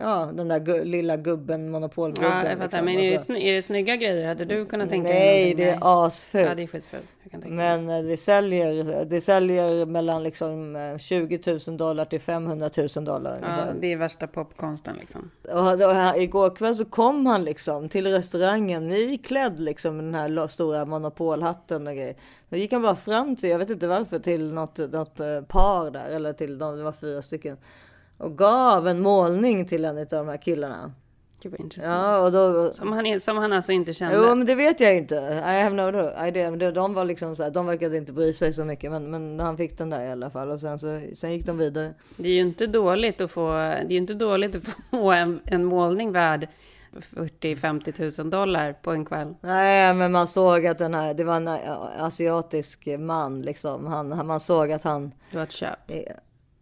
Ja, 0.01 0.31
den 0.35 0.49
där 0.49 0.59
gu, 0.59 0.85
lilla 0.85 1.17
gubben, 1.17 1.71
monopolgubben. 1.71 2.31
Ja, 2.31 2.37
jag 2.49 2.59
fattar. 2.59 2.63
liksom. 2.63 2.85
Men 2.85 2.99
är 2.99 3.11
det, 3.11 3.17
Och 3.17 3.23
så- 3.23 3.33
sny- 3.33 3.41
är 3.43 3.53
det 3.53 3.63
snygga 3.63 3.97
grejer? 3.97 4.29
Hade 4.29 4.45
du 4.45 4.67
kunnat 4.67 4.89
tänka 4.89 5.09
dig 5.09 5.19
Nej, 5.19 5.55
det 5.55 5.69
är 5.69 5.79
asfult. 6.07 6.45
Ja, 6.45 6.55
det 6.55 6.63
är 6.63 6.67
skitfult. 6.67 7.03
Men 7.47 7.89
eh, 7.91 8.03
det 8.03 8.17
säljer, 8.17 9.05
det 9.05 9.21
säljer 9.21 9.87
mellan 9.87 10.23
liksom 10.23 10.77
eh, 10.77 10.99
20 10.99 11.59
000 11.69 11.77
dollar 11.77 12.05
till 12.05 12.21
500 12.21 12.71
000 12.97 13.05
dollar. 13.05 13.39
Ja, 13.43 13.47
ungefär. 13.49 13.75
det 13.81 13.93
är 13.93 13.97
värsta 13.97 14.27
popkonsten 14.27 14.97
liksom. 15.01 15.31
Och, 15.43 15.79
då, 15.79 15.89
här, 15.89 16.21
igår 16.21 16.57
kväll 16.57 16.75
så 16.77 16.85
kom 16.85 17.27
han 17.27 17.45
liksom 17.45 17.89
till 17.89 18.07
restaurangen 18.07 18.93
iklädd 18.93 19.61
liksom 19.61 19.97
med 19.97 20.05
den 20.05 20.15
här 20.15 20.47
stora 20.47 20.85
monopolhatten 20.85 21.87
och 21.87 21.95
grejer. 21.95 22.15
Då 22.49 22.57
gick 22.57 22.73
han 22.73 22.83
bara 22.83 22.97
fram 22.97 23.37
till, 23.37 23.51
jag 23.51 23.59
vet 23.59 23.71
inte 23.71 23.87
varför, 23.87 24.19
till 24.19 24.53
något, 24.53 24.79
något 24.79 25.21
eh, 25.21 25.41
par 25.41 25.91
där 25.91 26.09
eller 26.11 26.33
till 26.33 26.59
de, 26.59 26.77
det 26.77 26.83
var 26.83 26.93
fyra 26.93 27.23
stycken. 27.23 27.57
Och 28.19 28.39
gav 28.39 28.89
en 28.89 29.01
målning 29.01 29.67
till 29.67 29.85
en 29.85 29.99
av 29.99 30.07
de 30.11 30.29
här 30.29 30.37
killarna. 30.37 30.93
Gud 31.43 31.53
vad 31.53 31.61
intressant. 31.61 31.93
Ja, 31.95 32.19
och 32.25 32.33
då, 32.33 32.73
Som, 32.73 32.93
han, 32.93 33.21
som 33.21 33.37
han 33.37 33.53
alltså 33.53 33.73
inte 33.73 33.93
kände. 33.95 34.17
Jo, 34.17 34.35
men 34.35 34.47
det 34.47 34.55
vet 34.55 34.81
jag 34.81 34.97
inte. 34.97 35.15
I 35.47 35.63
have 35.63 35.71
no 35.93 36.11
idea. 36.27 36.51
Men 36.51 36.75
De 36.75 36.95
var 36.95 37.05
liksom 37.05 37.37
så 37.37 37.43
här, 37.43 37.51
de 37.51 37.67
verkade 37.67 37.97
inte 37.97 38.13
bry 38.13 38.33
sig 38.33 38.53
så 38.53 38.65
mycket. 38.65 38.91
Men, 38.91 39.11
men 39.11 39.41
han 39.41 39.57
fick 39.57 39.79
den 39.79 39.91
där 39.91 40.05
i 40.05 40.11
alla 40.11 40.31
fall. 40.31 40.51
Och 40.51 40.61
sen, 40.61 40.79
så, 40.79 41.03
sen 41.15 41.33
gick 41.33 41.47
de 41.47 41.59
vidare. 41.59 41.95
Det 42.17 42.29
är 42.29 42.33
ju 42.33 42.41
inte 42.41 42.67
dåligt 42.67 43.21
att 43.21 43.31
få, 43.31 43.51
det 43.51 43.57
är 43.59 43.91
ju 43.91 43.97
inte 43.99 44.15
dåligt 44.15 44.57
att 44.57 44.63
få 44.91 45.13
en, 45.13 45.41
en 45.45 45.65
målning 45.65 46.13
värd 46.13 46.49
40-50 47.17 48.21
000 48.21 48.31
dollar 48.31 48.73
på 48.73 48.91
en 48.91 49.05
kväll. 49.05 49.35
Nej, 49.41 49.95
men 49.95 50.13
man 50.13 50.29
såg 50.29 50.67
att 50.67 50.79
den 50.79 50.95
här, 50.95 51.15
det 51.15 51.25
var 51.25 51.37
en 51.37 51.49
asiatisk 51.99 52.89
man 52.99 53.43
liksom. 53.43 53.87
Han, 53.87 54.13
han- 54.13 54.27
man 54.27 54.41
såg 54.41 54.73
att 54.73 54.83
han, 54.83 55.13
Det 55.31 55.37
var 55.37 55.45
ett 55.45 55.53
köp. 55.53 55.91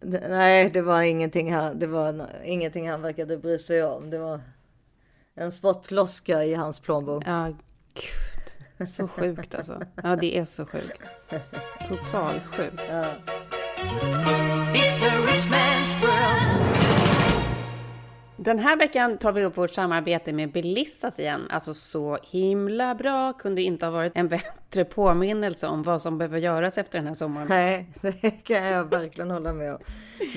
Nej, 0.01 0.69
det 0.69 0.81
var 0.81 1.01
ingenting 1.01 1.53
han, 1.53 1.79
det 1.79 1.87
var 1.87 2.29
ingenting 2.43 2.89
han 2.89 3.01
verkade 3.01 3.37
bry 3.37 3.57
sig 3.57 3.83
om. 3.83 4.09
Det 4.09 4.19
var 4.19 4.41
en 5.35 5.51
spottloska 5.51 6.43
i 6.43 6.53
hans 6.53 6.79
plånbok. 6.79 7.23
Ja, 7.25 7.53
gud. 7.93 8.87
Så 8.87 9.07
sjukt 9.07 9.55
alltså. 9.55 9.81
Ja, 10.03 10.15
det 10.15 10.37
är 10.37 10.45
så 10.45 10.65
sjukt. 10.65 11.01
Totalt 11.87 12.43
sjukt. 12.45 12.81
Ja. 12.89 13.05
Den 18.43 18.59
här 18.59 18.77
veckan 18.77 19.17
tar 19.17 19.31
vi 19.31 19.43
upp 19.43 19.57
vårt 19.57 19.71
samarbete 19.71 20.33
med 20.33 20.51
Belissas 20.51 21.19
igen. 21.19 21.41
Alltså 21.49 21.73
så 21.73 22.17
himla 22.31 22.95
bra. 22.95 23.33
Kunde 23.33 23.61
inte 23.61 23.85
ha 23.85 23.91
varit 23.91 24.11
en 24.15 24.27
bättre 24.29 24.85
påminnelse 24.85 25.67
om 25.67 25.83
vad 25.83 26.01
som 26.01 26.17
behöver 26.17 26.37
göras 26.39 26.77
efter 26.77 26.97
den 26.99 27.07
här 27.07 27.13
sommaren. 27.15 27.47
Nej, 27.49 27.85
det 28.01 28.31
kan 28.43 28.63
jag 28.65 28.83
verkligen 28.83 29.31
hålla 29.31 29.53
med 29.53 29.73
om. 29.73 29.79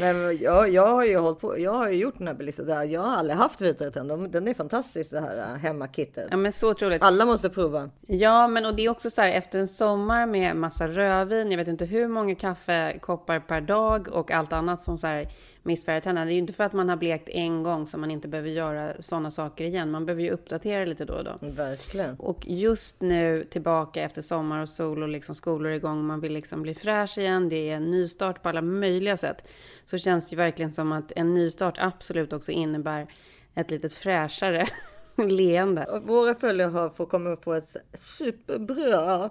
Men 0.00 0.38
jag, 0.38 0.70
jag 0.70 0.86
har 0.86 1.04
ju 1.04 1.16
hållit 1.18 1.40
på. 1.40 1.58
Jag 1.60 1.72
har 1.72 1.88
ju 1.88 1.94
gjort 1.96 2.18
den 2.18 2.26
här 2.26 2.34
Belissa 2.34 2.62
där. 2.62 2.82
Jag 2.82 3.00
har 3.00 3.16
aldrig 3.16 3.36
haft 3.38 3.60
vitare 3.60 3.90
tänder. 3.90 4.16
De- 4.16 4.30
Den 4.30 4.48
är 4.48 4.54
fantastisk 4.54 5.10
det 5.10 5.20
här 5.20 5.38
äh, 5.38 5.44
hemmakittet. 5.60 6.28
Ja, 6.30 6.36
men 6.36 6.52
så 6.52 6.70
otroligt. 6.70 7.02
Alla 7.02 7.26
måste 7.26 7.50
prova. 7.50 7.90
Ja, 8.06 8.48
men 8.48 8.66
och 8.66 8.74
det 8.74 8.84
är 8.84 8.88
också 8.88 9.10
så 9.10 9.20
här 9.22 9.28
efter 9.32 9.58
en 9.58 9.68
sommar 9.68 10.26
med 10.26 10.56
massa 10.56 10.88
rödvin, 10.88 11.50
jag 11.50 11.58
vet 11.58 11.68
inte 11.68 11.84
hur 11.84 12.08
många 12.08 12.34
kaffekoppar 12.34 13.40
per 13.40 13.60
dag 13.60 14.08
och 14.08 14.30
allt 14.30 14.52
annat 14.52 14.80
som 14.82 14.98
så 14.98 15.06
här 15.06 15.28
missfärgar 15.62 16.00
tänderna. 16.00 16.24
Det 16.24 16.30
är 16.32 16.34
ju 16.34 16.38
inte 16.40 16.52
för 16.52 16.64
att 16.64 16.72
man 16.72 16.88
har 16.88 16.96
blekt 16.96 17.28
en 17.28 17.62
gång 17.62 17.86
som 17.94 18.00
man 18.00 18.10
inte 18.10 18.28
behöver 18.28 18.50
göra 18.50 18.94
sådana 18.98 19.30
saker 19.30 19.64
igen. 19.64 19.90
Man 19.90 20.06
behöver 20.06 20.22
ju 20.22 20.30
uppdatera 20.30 20.84
lite 20.84 21.04
då 21.04 21.14
och 21.14 21.24
då. 21.24 21.36
Verkligen. 21.40 22.14
Och 22.16 22.44
just 22.46 23.00
nu 23.00 23.44
tillbaka 23.44 24.02
efter 24.02 24.22
sommar 24.22 24.62
och 24.62 24.68
sol 24.68 25.02
och 25.02 25.08
liksom 25.08 25.34
skolor 25.34 25.72
är 25.72 25.76
igång, 25.76 26.04
man 26.04 26.20
vill 26.20 26.32
liksom 26.32 26.62
bli 26.62 26.74
fräsch 26.74 27.18
igen, 27.18 27.48
det 27.48 27.70
är 27.70 27.76
en 27.76 27.90
nystart 27.90 28.42
på 28.42 28.48
alla 28.48 28.62
möjliga 28.62 29.16
sätt. 29.16 29.48
Så 29.86 29.98
känns 29.98 30.28
det 30.28 30.34
ju 30.34 30.36
verkligen 30.36 30.74
som 30.74 30.92
att 30.92 31.12
en 31.16 31.34
nystart 31.34 31.74
absolut 31.78 32.32
också 32.32 32.52
innebär 32.52 33.06
ett 33.54 33.70
litet 33.70 33.94
fräschare 33.94 34.66
leende. 35.16 36.00
Våra 36.04 36.34
följare 36.34 36.70
har, 36.70 36.88
får, 36.88 37.06
kommer 37.06 37.30
att 37.30 37.44
få 37.44 37.52
ett 37.52 37.76
superbra 37.94 39.30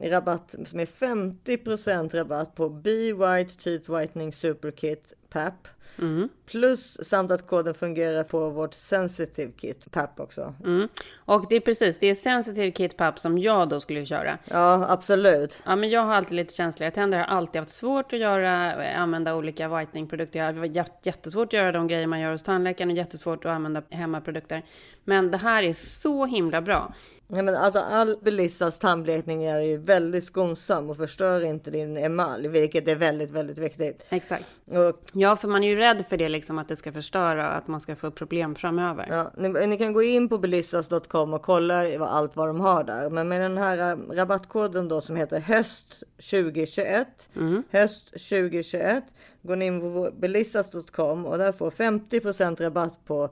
rabatt 0.00 0.54
som 0.66 0.80
är 0.80 0.86
50 0.86 2.16
rabatt 2.16 2.54
på 2.54 2.68
Be 2.68 3.12
White 3.12 3.54
Teeth 3.62 3.98
Whitening 3.98 4.32
Super 4.32 4.70
Kit 4.70 5.12
PAP. 5.28 5.68
Plus 6.46 6.98
samt 7.04 7.30
att 7.30 7.46
koden 7.46 7.74
fungerar 7.74 8.24
på 8.24 8.50
vårt 8.50 8.74
sensitive 8.74 9.52
kit 9.52 9.90
PAP 9.90 10.20
också. 10.20 10.54
Mm. 10.64 10.88
Och 11.16 11.46
det 11.50 11.56
är 11.56 11.60
precis, 11.60 11.98
det 11.98 12.06
är 12.06 12.14
sensitive 12.14 12.70
kit 12.70 12.96
papp 12.96 13.18
som 13.18 13.38
jag 13.38 13.68
då 13.68 13.80
skulle 13.80 14.04
köra. 14.06 14.38
Ja, 14.50 14.86
absolut. 14.88 15.62
Ja, 15.66 15.76
men 15.76 15.90
jag 15.90 16.00
har 16.00 16.14
alltid 16.14 16.36
lite 16.36 16.54
känsliga 16.54 16.90
tänder. 16.90 17.18
Jag 17.18 17.26
har 17.26 17.36
alltid 17.36 17.60
haft 17.60 17.72
svårt 17.72 18.12
att 18.12 18.18
göra, 18.18 18.84
eh, 18.84 19.00
använda 19.00 19.34
olika 19.34 19.68
whitening-produkter. 19.78 20.38
Jag 20.38 20.52
har 20.52 20.66
jät- 20.66 20.98
jättesvårt 21.02 21.46
att 21.48 21.52
göra 21.52 21.72
de 21.72 21.88
grejer 21.88 22.06
man 22.06 22.20
gör 22.20 22.32
hos 22.32 22.42
tandläkaren 22.42 22.90
och 22.90 22.96
jättesvårt 22.96 23.44
att 23.44 23.50
använda 23.50 23.82
hemmaprodukter. 23.90 24.62
Men 25.04 25.30
det 25.30 25.38
här 25.38 25.62
är 25.62 25.72
så 25.72 26.26
himla 26.26 26.60
bra. 26.62 26.94
Ja, 27.28 27.42
men 27.42 27.56
alltså 27.56 27.78
all 27.78 28.16
Belissas 28.22 28.78
tandblekning 28.78 29.44
är 29.44 29.60
ju 29.60 29.78
väldigt 29.78 30.24
skonsam 30.24 30.90
och 30.90 30.96
förstör 30.96 31.40
inte 31.40 31.70
din 31.70 31.96
emalj, 31.96 32.48
vilket 32.48 32.88
är 32.88 32.96
väldigt, 32.96 33.30
väldigt 33.30 33.58
viktigt. 33.58 34.06
Exakt. 34.08 34.44
Och 34.66 35.00
Ja, 35.12 35.36
för 35.36 35.48
man 35.48 35.64
är 35.64 35.68
ju 35.68 35.76
rädd 35.76 36.04
för 36.08 36.16
det 36.16 36.28
liksom 36.28 36.58
att 36.58 36.68
det 36.68 36.76
ska 36.76 36.92
förstöra 36.92 37.48
och 37.48 37.56
att 37.56 37.68
man 37.68 37.80
ska 37.80 37.96
få 37.96 38.10
problem 38.10 38.54
framöver. 38.54 39.06
Ja, 39.10 39.32
ni, 39.36 39.66
ni 39.66 39.78
kan 39.78 39.92
gå 39.92 40.02
in 40.02 40.28
på 40.28 40.38
belissas.com 40.38 41.34
och 41.34 41.42
kolla 41.42 41.98
allt 41.98 42.36
vad 42.36 42.48
de 42.48 42.60
har 42.60 42.84
där. 42.84 43.10
Men 43.10 43.28
med 43.28 43.40
den 43.40 43.56
här 43.58 43.92
äh, 43.92 43.96
rabattkoden 44.16 44.88
då 44.88 45.00
som 45.00 45.16
heter 45.16 45.40
höst 45.40 46.02
2021. 46.30 47.28
Höst 47.70 48.10
2021. 48.10 49.04
Går 49.42 49.56
ni 49.56 49.66
in 49.66 49.80
på 49.80 50.10
belissas.com 50.18 51.26
och 51.26 51.38
där 51.38 51.52
får 51.52 51.70
50% 51.70 52.62
rabatt 52.62 53.04
på 53.04 53.30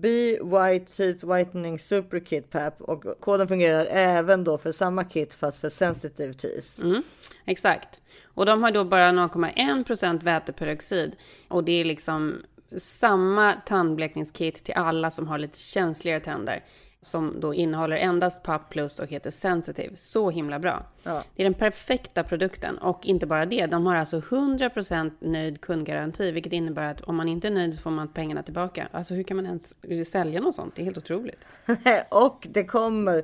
Be 0.00 0.38
White 0.42 0.92
Teeth 0.96 1.24
Whitening 1.24 1.78
Super 1.78 2.20
Kit 2.20 2.50
Pap 2.50 2.80
och 2.82 3.04
koden 3.20 3.48
fungerar 3.48 3.86
även 3.90 4.44
då 4.44 4.58
för 4.58 4.72
samma 4.72 5.04
kit 5.04 5.34
fast 5.34 5.60
för 5.60 5.68
sensitive 5.68 6.32
teeth. 6.32 6.80
Mm, 6.80 7.02
exakt. 7.44 8.00
Och 8.24 8.46
de 8.46 8.62
har 8.62 8.70
då 8.70 8.84
bara 8.84 9.10
0,1% 9.10 10.22
väteperoxid. 10.22 11.16
Och 11.48 11.64
det 11.64 11.72
är 11.72 11.84
liksom 11.84 12.42
samma 12.76 13.52
tandblekningskit 13.52 14.64
till 14.64 14.74
alla 14.74 15.10
som 15.10 15.28
har 15.28 15.38
lite 15.38 15.58
känsligare 15.58 16.20
tänder. 16.20 16.64
Som 17.04 17.40
då 17.40 17.54
innehåller 17.54 17.96
endast 17.96 18.42
PAP 18.42 18.70
plus 18.70 18.98
och 18.98 19.06
heter 19.06 19.30
Sensitive. 19.30 19.96
Så 19.96 20.30
himla 20.30 20.58
bra. 20.58 20.82
Ja. 21.02 21.22
Det 21.36 21.42
är 21.42 21.44
den 21.44 21.54
perfekta 21.54 22.24
produkten. 22.24 22.78
Och 22.78 23.06
inte 23.06 23.26
bara 23.26 23.46
det, 23.46 23.66
de 23.66 23.86
har 23.86 23.96
alltså 23.96 24.20
100% 24.20 25.10
nöjd 25.20 25.60
kundgaranti. 25.60 26.30
Vilket 26.32 26.52
innebär 26.52 26.90
att 26.90 27.00
om 27.00 27.16
man 27.16 27.28
inte 27.28 27.48
är 27.48 27.50
nöjd 27.50 27.74
så 27.74 27.80
får 27.80 27.90
man 27.90 28.08
pengarna 28.08 28.42
tillbaka. 28.42 28.88
Alltså 28.92 29.14
hur 29.14 29.22
kan 29.22 29.36
man 29.36 29.46
ens 29.46 29.74
sälja 30.10 30.40
något 30.40 30.54
sånt? 30.54 30.76
Det 30.76 30.82
är 30.82 30.84
helt 30.84 30.98
otroligt. 30.98 31.44
och 32.08 32.48
det 32.50 32.64
kommer, 32.64 33.22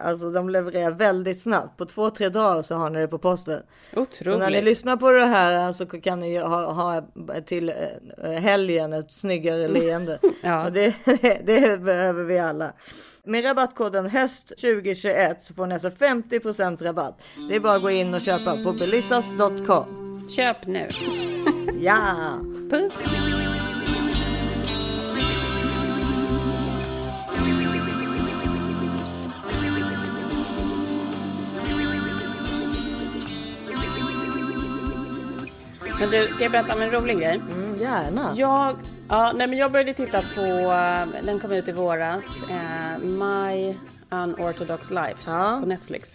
alltså 0.00 0.30
de 0.30 0.50
levererar 0.50 0.90
väldigt 0.90 1.40
snabbt. 1.40 1.76
På 1.76 1.86
två, 1.86 2.10
tre 2.10 2.28
dagar 2.28 2.62
så 2.62 2.74
har 2.74 2.90
ni 2.90 3.00
det 3.00 3.08
på 3.08 3.18
posten. 3.18 3.62
Så 3.92 4.00
när 4.00 4.36
ni 4.36 4.42
Otroligt. 4.42 4.64
lyssnar 4.64 4.96
på 4.96 5.10
det 5.10 5.26
här 5.26 5.72
så 5.72 5.86
kan 5.86 6.20
ni 6.20 6.36
ha, 6.36 6.72
ha 6.72 7.02
till 7.46 7.68
eh, 8.22 8.30
helgen 8.30 8.92
ett 8.92 9.12
snyggare 9.12 9.68
leende. 9.68 10.18
Ja. 10.42 10.64
Och 10.64 10.72
det, 10.72 10.94
det 11.44 11.80
behöver 11.80 12.24
vi 12.24 12.38
alla. 12.38 12.72
Med 13.24 13.44
rabattkoden 13.44 14.10
höst 14.10 14.48
2021 14.48 15.42
så 15.42 15.54
får 15.54 15.66
ni 15.66 15.74
alltså 15.74 15.88
50% 15.88 16.84
rabatt. 16.84 17.22
Det 17.48 17.56
är 17.56 17.60
bara 17.60 17.76
att 17.76 17.82
gå 17.82 17.90
in 17.90 18.14
och 18.14 18.20
köpa 18.20 18.62
på 18.64 18.72
belissas.com. 18.72 20.28
Köp 20.28 20.66
nu. 20.66 20.88
Ja! 21.80 22.40
Puss! 22.70 22.92
Men 36.00 36.10
du, 36.10 36.28
ska 36.32 36.42
jag 36.42 36.52
berätta 36.52 36.74
om 36.74 36.82
en 36.82 36.90
rolig 36.90 37.18
grej? 37.18 37.42
Mm, 37.50 37.74
gärna. 37.74 38.34
Jag, 38.36 38.76
ja, 39.08 39.32
nej 39.34 39.46
men 39.46 39.58
jag 39.58 39.72
började 39.72 39.94
titta 39.94 40.22
på, 40.34 40.40
eh, 40.40 41.22
den 41.24 41.40
kom 41.40 41.52
ut 41.52 41.68
i 41.68 41.72
våras, 41.72 42.24
eh, 42.50 42.98
My 42.98 43.76
Unorthodox 44.10 44.90
Life 44.90 45.30
Ja. 45.30 45.58
på 45.60 45.66
Netflix. 45.66 46.08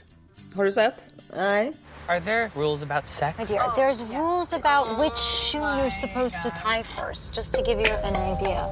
Har 0.56 0.64
du 0.66 0.72
sett? 0.72 0.96
Nej. 1.36 1.74
Are 2.08 2.20
there 2.22 2.50
rules 2.56 2.84
about 2.84 3.08
sex? 3.08 3.38
My 3.40 3.46
dear, 3.46 3.62
there's 3.62 4.04
rules 4.18 4.54
about 4.54 5.00
which 5.00 5.18
shoe 5.18 5.60
you're 5.60 5.90
supposed 6.02 6.44
to 6.44 6.50
tie 6.50 6.84
first, 6.84 7.36
just 7.36 7.54
to 7.54 7.62
give 7.66 7.82
you 7.82 7.96
an 8.04 8.16
idea. 8.16 8.66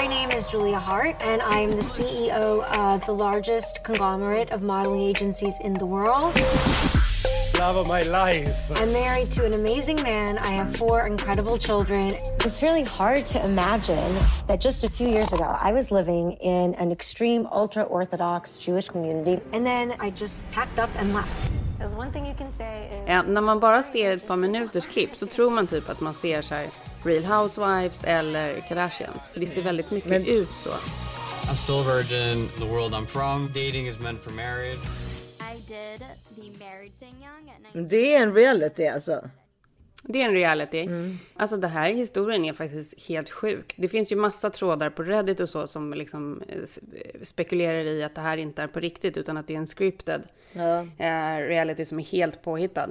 My 0.00 0.06
name 0.08 0.30
is 0.38 0.46
Julia 0.52 0.78
Hart, 0.78 1.22
and 1.22 1.42
I 1.42 1.64
am 1.64 1.70
the 1.76 1.82
CEO 1.82 2.62
of 2.78 3.04
the 3.06 3.12
largest 3.12 3.82
conglomerate 3.84 4.54
of 4.54 4.62
modeling 4.62 5.02
agencies 5.02 5.58
in 5.60 5.74
the 5.74 5.84
world. 5.86 6.32
Love 7.58 7.76
of 7.76 7.88
my 7.88 8.02
life. 8.02 8.70
I'm 8.76 8.92
married 8.92 9.30
to 9.32 9.46
an 9.46 9.54
amazing 9.54 10.02
man. 10.02 10.36
I 10.38 10.48
have 10.48 10.76
four 10.76 11.06
incredible 11.06 11.56
children. 11.56 12.10
It's 12.44 12.62
really 12.62 12.84
hard 12.84 13.24
to 13.26 13.42
imagine 13.44 14.14
that 14.46 14.60
just 14.60 14.84
a 14.84 14.90
few 14.90 15.08
years 15.08 15.32
ago, 15.32 15.44
I 15.44 15.72
was 15.72 15.90
living 15.90 16.32
in 16.32 16.74
an 16.74 16.92
extreme 16.92 17.46
ultra 17.50 17.84
Orthodox 17.84 18.58
Jewish 18.58 18.88
community, 18.88 19.40
and 19.54 19.64
then 19.64 19.94
I 20.00 20.10
just 20.10 20.50
packed 20.52 20.78
up 20.78 20.90
and 20.98 21.14
left. 21.14 21.50
There's 21.78 21.94
one 21.94 22.12
thing 22.12 22.26
you 22.26 22.34
can 22.34 22.50
say 22.50 22.88
is. 22.92 23.08
Ja, 23.08 23.22
när 23.22 23.40
man 23.40 23.60
bara 23.60 23.82
ser 23.82 24.10
ett 24.12 24.26
par 24.26 24.36
minuters 24.36 24.86
klipp 24.86 25.16
så 25.16 25.26
tror 25.26 25.50
man 25.50 25.66
typ 25.66 25.88
att 25.88 26.00
man 26.00 26.14
ser 26.14 26.42
så 26.42 26.54
här 26.54 26.68
Real 27.04 27.24
Housewives 27.24 28.04
eller 28.04 28.60
Kardashians. 28.68 29.28
För 29.32 29.40
det 29.40 29.46
ser 29.46 29.62
väldigt 29.62 29.90
mycket 29.90 30.28
ut 30.28 30.48
så. 30.64 30.70
I'm 30.70 31.56
still 31.56 31.80
a 31.80 31.96
virgin. 31.96 32.48
The 32.58 32.66
world 32.66 32.94
I'm 32.94 33.06
from, 33.06 33.46
dating 33.46 33.86
is 33.86 33.98
meant 33.98 34.22
for 34.22 34.30
marriage. 34.30 34.80
I 35.40 35.54
did 35.68 36.02
the 36.52 36.64
married 36.64 36.98
thing 36.98 37.14
young 37.14 37.50
at 37.50 37.74
19. 37.74 37.88
Det 37.88 38.14
är 38.14 38.22
en 38.22 38.34
reality 38.34 38.86
alltså. 38.86 39.28
Det 40.08 40.22
är 40.22 40.24
en 40.26 40.32
reality. 40.34 40.88
Alltså 41.36 41.56
det 41.56 41.68
här 41.68 41.90
historien 41.92 42.44
är 42.44 42.52
faktiskt 42.52 43.08
helt 43.08 43.30
sjuk. 43.30 43.74
Det 43.76 43.88
finns 43.88 44.12
ju 44.12 44.16
massa 44.16 44.50
trådar 44.50 44.90
på 44.90 45.02
Reddit 45.02 45.40
och 45.40 45.48
så 45.48 45.66
som 45.66 45.94
liksom 45.94 46.42
eh, 46.48 46.62
s- 46.62 46.78
spekulerar 47.22 47.84
i 47.84 48.02
att 48.02 48.14
det 48.14 48.20
här 48.20 48.36
inte 48.36 48.62
är 48.62 48.66
på 48.66 48.80
riktigt 48.80 49.16
utan 49.16 49.36
att 49.36 49.46
det 49.46 49.54
är 49.54 49.58
en 49.58 49.66
scripted 49.66 50.22
eh, 50.98 51.46
reality 51.48 51.84
som 51.84 51.98
är 51.98 52.02
helt 52.04 52.42
påhittad. 52.42 52.88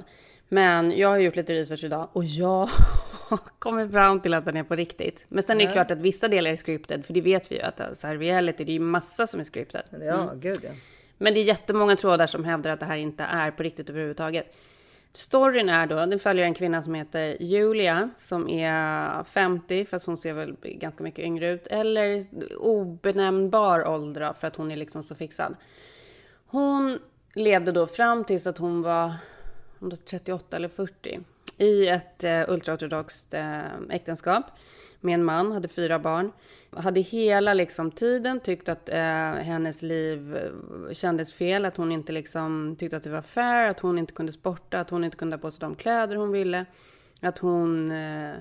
Men 0.48 0.90
jag 0.98 1.08
har 1.08 1.18
gjort 1.18 1.36
lite 1.36 1.52
research 1.54 1.84
idag 1.84 2.08
och 2.12 2.24
jag 2.24 2.68
har 3.28 3.38
kommit 3.58 3.90
fram 3.90 4.20
till 4.20 4.34
att 4.34 4.44
den 4.44 4.56
är 4.56 4.64
på 4.64 4.76
riktigt. 4.76 5.24
Men 5.28 5.42
sen 5.42 5.60
är 5.60 5.66
det 5.66 5.72
klart 5.72 5.90
att 5.90 5.98
vissa 5.98 6.28
delar 6.28 6.50
är 6.50 6.56
scripted, 6.56 7.06
för 7.06 7.14
det 7.14 7.20
vet 7.20 7.52
vi 7.52 7.56
ju 7.56 7.62
att 7.62 7.80
så 7.98 8.06
här, 8.06 8.16
reality, 8.16 8.64
det 8.64 8.70
är 8.72 8.74
ju 8.74 8.80
massa 8.80 9.26
som 9.26 9.40
är 9.40 9.44
scripted. 9.44 9.82
Ja, 10.00 10.32
gud 10.36 10.58
ja. 10.62 10.70
Men 11.18 11.34
det 11.34 11.40
är 11.40 11.44
jättemånga 11.44 11.96
trådar 11.96 12.26
som 12.26 12.44
hävdar 12.44 12.70
att 12.70 12.80
det 12.80 12.86
här 12.86 12.96
inte 12.96 13.24
är 13.24 13.50
på 13.50 13.62
riktigt 13.62 13.90
överhuvudtaget. 13.90 14.56
Storyn 15.12 15.68
är 15.68 15.86
då, 15.86 15.94
den 15.96 16.18
följer 16.18 16.44
en 16.44 16.54
kvinna 16.54 16.82
som 16.82 16.94
heter 16.94 17.36
Julia 17.42 18.10
som 18.16 18.48
är 18.48 19.24
50 19.24 19.84
fast 19.84 20.06
hon 20.06 20.16
ser 20.16 20.32
väl 20.32 20.56
ganska 20.62 21.04
mycket 21.04 21.24
yngre 21.24 21.52
ut. 21.52 21.66
Eller 21.66 22.22
obenämnbar 22.58 23.88
ålder 23.88 24.20
då, 24.20 24.34
för 24.34 24.46
att 24.48 24.56
hon 24.56 24.70
är 24.70 24.76
liksom 24.76 25.02
så 25.02 25.14
fixad. 25.14 25.56
Hon 26.46 26.98
levde 27.34 27.72
då 27.72 27.86
fram 27.86 28.24
tills 28.24 28.46
att 28.46 28.58
hon 28.58 28.82
var 28.82 29.12
var 29.78 29.96
38 29.96 30.56
eller 30.56 30.68
40 30.68 31.20
i 31.58 31.88
ett 31.88 32.24
eh, 32.24 32.42
ultraortodoxt 32.48 33.34
eh, 33.34 33.60
äktenskap 33.90 34.44
med 35.00 35.14
en 35.14 35.24
man, 35.24 35.52
hade 35.52 35.68
fyra 35.68 35.98
barn. 35.98 36.32
Hade 36.70 37.00
hela 37.00 37.54
liksom, 37.54 37.90
tiden 37.90 38.40
tyckt 38.40 38.68
att 38.68 38.88
eh, 38.88 38.98
hennes 39.34 39.82
liv 39.82 40.36
eh, 40.36 40.92
kändes 40.92 41.34
fel, 41.34 41.64
att 41.64 41.76
hon 41.76 41.92
inte 41.92 42.12
liksom, 42.12 42.76
tyckte 42.78 42.96
att 42.96 43.02
det 43.02 43.10
var 43.10 43.22
fair, 43.22 43.68
att 43.68 43.80
hon 43.80 43.98
inte 43.98 44.12
kunde 44.12 44.32
sporta, 44.32 44.80
att 44.80 44.90
hon 44.90 45.04
inte 45.04 45.16
kunde 45.16 45.36
ha 45.36 45.40
på 45.40 45.50
sig 45.50 45.60
de 45.60 45.74
kläder 45.74 46.16
hon 46.16 46.32
ville. 46.32 46.64
Att 47.22 47.38
hon 47.38 47.90
eh, 47.90 48.34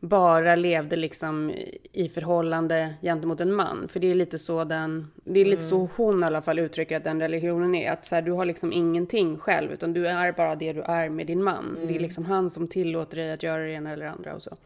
bara 0.00 0.56
levde 0.56 0.96
liksom 0.96 1.52
i 1.92 2.08
förhållande 2.08 2.94
gentemot 3.02 3.40
en 3.40 3.54
man. 3.54 3.88
För 3.88 4.00
det 4.00 4.10
är 4.10 4.14
lite 4.14 4.38
så 4.38 4.64
den, 4.64 5.10
det 5.24 5.40
är 5.40 5.44
lite 5.44 5.62
så 5.62 5.88
hon 5.96 6.22
i 6.22 6.26
alla 6.26 6.42
fall 6.42 6.58
uttrycker 6.58 6.96
att 6.96 7.04
den 7.04 7.20
religionen 7.20 7.74
är. 7.74 7.92
Att 7.92 8.04
så 8.04 8.14
här, 8.14 8.22
du 8.22 8.32
har 8.32 8.44
liksom 8.44 8.72
ingenting 8.72 9.38
själv, 9.38 9.72
utan 9.72 9.92
du 9.92 10.08
är 10.08 10.32
bara 10.32 10.56
det 10.56 10.72
du 10.72 10.82
är 10.82 11.08
med 11.08 11.26
din 11.26 11.44
man. 11.44 11.78
Det 11.86 11.96
är 11.96 12.00
liksom 12.00 12.24
han 12.24 12.50
som 12.50 12.68
tillåter 12.68 13.16
dig 13.16 13.32
att 13.32 13.42
göra 13.42 13.62
det 13.62 13.72
ena 13.72 13.92
eller 13.92 14.06
andra 14.06 14.34
och 14.34 14.42
så. 14.42 14.56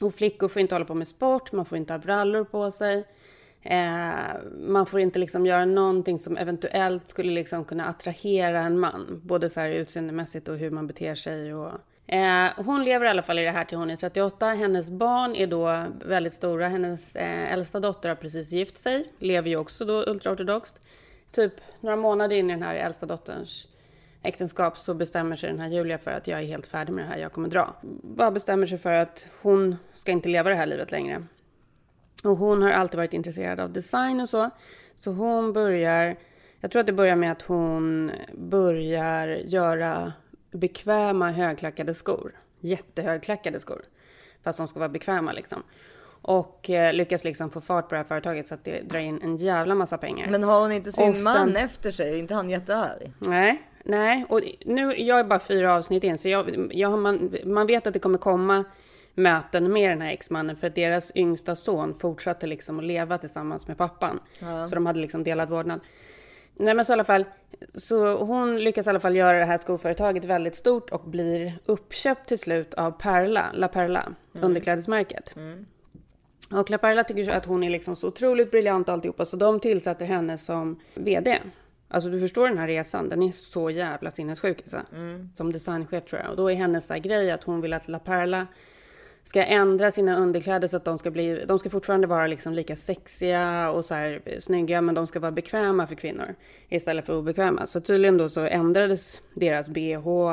Och 0.00 0.14
flickor 0.14 0.48
får 0.48 0.62
inte 0.62 0.74
hålla 0.74 0.84
på 0.84 0.94
med 0.94 1.08
sport, 1.08 1.52
man 1.52 1.64
får 1.64 1.78
inte 1.78 1.92
ha 1.92 1.98
brallor 1.98 2.44
på 2.44 2.70
sig. 2.70 3.04
Eh, 3.62 4.12
man 4.60 4.86
får 4.86 5.00
inte 5.00 5.18
liksom 5.18 5.46
göra 5.46 5.64
någonting 5.64 6.18
som 6.18 6.36
eventuellt 6.36 7.08
skulle 7.08 7.32
liksom 7.32 7.64
kunna 7.64 7.84
attrahera 7.84 8.60
en 8.60 8.78
man. 8.78 9.20
Både 9.24 9.48
så 9.48 9.60
här 9.60 9.70
utseendemässigt 9.70 10.48
och 10.48 10.58
hur 10.58 10.70
man 10.70 10.86
beter 10.86 11.14
sig. 11.14 11.54
Och, 11.54 11.72
eh, 12.06 12.50
hon 12.56 12.84
lever 12.84 13.06
i 13.06 13.08
alla 13.08 13.22
fall 13.22 13.38
i 13.38 13.42
det 13.42 13.50
här 13.50 13.64
till 13.64 13.78
hon 13.78 13.90
är 13.90 13.96
38. 13.96 14.46
Hennes 14.46 14.90
barn 14.90 15.34
är 15.34 15.46
då 15.46 15.84
väldigt 16.04 16.34
stora. 16.34 16.68
Hennes 16.68 17.16
eh, 17.16 17.52
äldsta 17.52 17.80
dotter 17.80 18.08
har 18.08 18.16
precis 18.16 18.52
gift 18.52 18.78
sig. 18.78 19.12
Lever 19.18 19.48
ju 19.48 19.56
också 19.56 19.84
då 19.84 20.04
ultraortodoxt. 20.06 20.80
Typ 21.30 21.52
några 21.80 21.96
månader 21.96 22.36
in 22.36 22.50
i 22.50 22.52
den 22.52 22.62
här 22.62 22.74
äldsta 22.74 23.06
dotterns 23.06 23.68
äktenskap 24.22 24.76
så 24.76 24.94
bestämmer 24.94 25.36
sig 25.36 25.50
den 25.50 25.60
här 25.60 25.68
Julia 25.68 25.98
för 25.98 26.10
att 26.10 26.26
jag 26.26 26.40
är 26.40 26.44
helt 26.44 26.66
färdig 26.66 26.92
med 26.92 27.04
det 27.04 27.08
här, 27.08 27.18
jag 27.18 27.32
kommer 27.32 27.48
dra. 27.48 27.74
Bara 28.02 28.30
bestämmer 28.30 28.66
sig 28.66 28.78
för 28.78 28.92
att 28.94 29.26
hon 29.42 29.76
ska 29.94 30.12
inte 30.12 30.28
leva 30.28 30.50
det 30.50 30.56
här 30.56 30.66
livet 30.66 30.90
längre. 30.90 31.24
Och 32.24 32.36
hon 32.36 32.62
har 32.62 32.70
alltid 32.70 32.96
varit 32.98 33.14
intresserad 33.14 33.60
av 33.60 33.72
design 33.72 34.20
och 34.20 34.28
så. 34.28 34.50
Så 35.00 35.10
hon 35.12 35.52
börjar, 35.52 36.16
jag 36.60 36.70
tror 36.70 36.80
att 36.80 36.86
det 36.86 36.92
börjar 36.92 37.16
med 37.16 37.32
att 37.32 37.42
hon 37.42 38.12
börjar 38.34 39.26
göra 39.28 40.12
bekväma 40.50 41.30
högklackade 41.30 41.94
skor. 41.94 42.32
jättehögklackade 42.60 43.60
skor. 43.60 43.82
Fast 44.44 44.58
de 44.58 44.68
ska 44.68 44.78
vara 44.78 44.88
bekväma 44.88 45.32
liksom. 45.32 45.62
Och 46.22 46.70
eh, 46.70 46.92
lyckas 46.92 47.24
liksom 47.24 47.50
få 47.50 47.60
fart 47.60 47.88
på 47.88 47.94
det 47.94 47.98
här 47.98 48.04
företaget 48.04 48.46
så 48.48 48.54
att 48.54 48.64
det 48.64 48.80
drar 48.80 48.98
in 48.98 49.22
en 49.22 49.36
jävla 49.36 49.74
massa 49.74 49.98
pengar. 49.98 50.28
Men 50.30 50.42
har 50.42 50.60
hon 50.60 50.72
inte 50.72 50.92
sin 50.92 51.14
sen- 51.14 51.22
man 51.24 51.56
efter 51.56 51.90
sig? 51.90 52.14
Är 52.14 52.18
inte 52.18 52.34
han 52.34 52.50
jättearg? 52.50 53.12
Nej, 53.18 53.62
nej. 53.84 54.26
Och 54.28 54.40
nu, 54.64 54.94
jag 54.96 55.18
är 55.18 55.24
bara 55.24 55.40
fyra 55.40 55.74
avsnitt 55.74 56.04
in, 56.04 56.18
så 56.18 56.28
jag, 56.28 56.70
jag, 56.74 56.98
man, 56.98 57.36
man 57.44 57.66
vet 57.66 57.86
att 57.86 57.92
det 57.92 57.98
kommer 57.98 58.18
komma 58.18 58.64
möten 59.14 59.72
med 59.72 59.90
den 59.90 60.00
här 60.00 60.12
exmannen 60.12 60.56
för 60.56 60.66
att 60.66 60.74
deras 60.74 61.12
yngsta 61.14 61.54
son 61.54 61.94
fortsatte 61.94 62.46
liksom 62.46 62.78
att 62.78 62.84
leva 62.84 63.18
tillsammans 63.18 63.68
med 63.68 63.78
pappan. 63.78 64.20
Så 64.68 64.74
de 64.74 64.86
hade 64.86 65.00
liksom 65.00 65.24
delad 65.24 65.48
vårdnad. 65.48 65.80
Nej 66.54 66.74
men 66.74 66.84
så 66.84 66.92
i 66.92 66.94
alla 66.94 67.04
fall, 67.04 67.24
så 67.74 68.16
hon 68.16 68.58
lyckas 68.58 68.86
i 68.86 68.90
alla 68.90 69.00
fall 69.00 69.16
göra 69.16 69.38
det 69.38 69.44
här 69.44 69.58
skoföretaget 69.58 70.24
väldigt 70.24 70.56
stort 70.56 70.90
och 70.90 71.02
blir 71.04 71.52
uppköpt 71.66 72.28
till 72.28 72.38
slut 72.38 72.74
av 72.74 72.90
Perla, 72.90 73.50
La 73.54 73.68
Perla, 73.68 74.12
underklädesmärket. 74.32 75.34
Och 76.52 76.70
La 76.70 76.78
Perla 76.78 77.04
tycker 77.04 77.24
så 77.24 77.30
att 77.30 77.46
hon 77.46 77.64
är 77.64 77.70
liksom 77.70 77.96
så 77.96 78.08
otroligt 78.08 78.50
briljant 78.50 78.88
och 78.88 78.94
alltihopa 78.94 79.24
så 79.24 79.36
de 79.36 79.60
tillsätter 79.60 80.06
henne 80.06 80.38
som 80.38 80.80
VD. 80.94 81.38
Alltså 81.92 82.10
du 82.10 82.20
förstår 82.20 82.48
den 82.48 82.58
här 82.58 82.66
resan, 82.66 83.08
den 83.08 83.22
är 83.22 83.32
så 83.32 83.70
jävla 83.70 84.10
sinnessjuk 84.10 84.58
alltså. 84.60 84.80
Som 85.34 85.52
designchef 85.52 86.04
tror 86.04 86.20
jag. 86.22 86.30
Och 86.30 86.36
då 86.36 86.50
är 86.50 86.54
hennes 86.54 86.90
här 86.90 86.98
grej 86.98 87.30
att 87.30 87.44
hon 87.44 87.60
vill 87.60 87.72
att 87.72 87.88
La 87.88 87.98
Perla 87.98 88.46
ska 89.24 89.42
ändra 89.42 89.90
sina 89.90 90.16
underkläder 90.16 90.68
så 90.68 90.76
att 90.76 90.84
de 90.84 90.98
ska 90.98 91.10
bli, 91.10 91.44
de 91.44 91.58
ska 91.58 91.70
fortfarande 91.70 92.06
vara 92.06 92.26
liksom 92.26 92.52
lika 92.52 92.76
sexiga 92.76 93.70
och 93.70 93.84
så 93.84 93.94
här 93.94 94.22
snygga 94.38 94.80
men 94.80 94.94
de 94.94 95.06
ska 95.06 95.20
vara 95.20 95.32
bekväma 95.32 95.86
för 95.86 95.94
kvinnor 95.94 96.34
istället 96.68 97.06
för 97.06 97.16
obekväma. 97.16 97.66
Så 97.66 97.80
tydligen 97.80 98.16
då 98.16 98.28
så 98.28 98.40
ändrades 98.40 99.20
deras 99.34 99.68
bh 99.68 100.08
och 100.08 100.30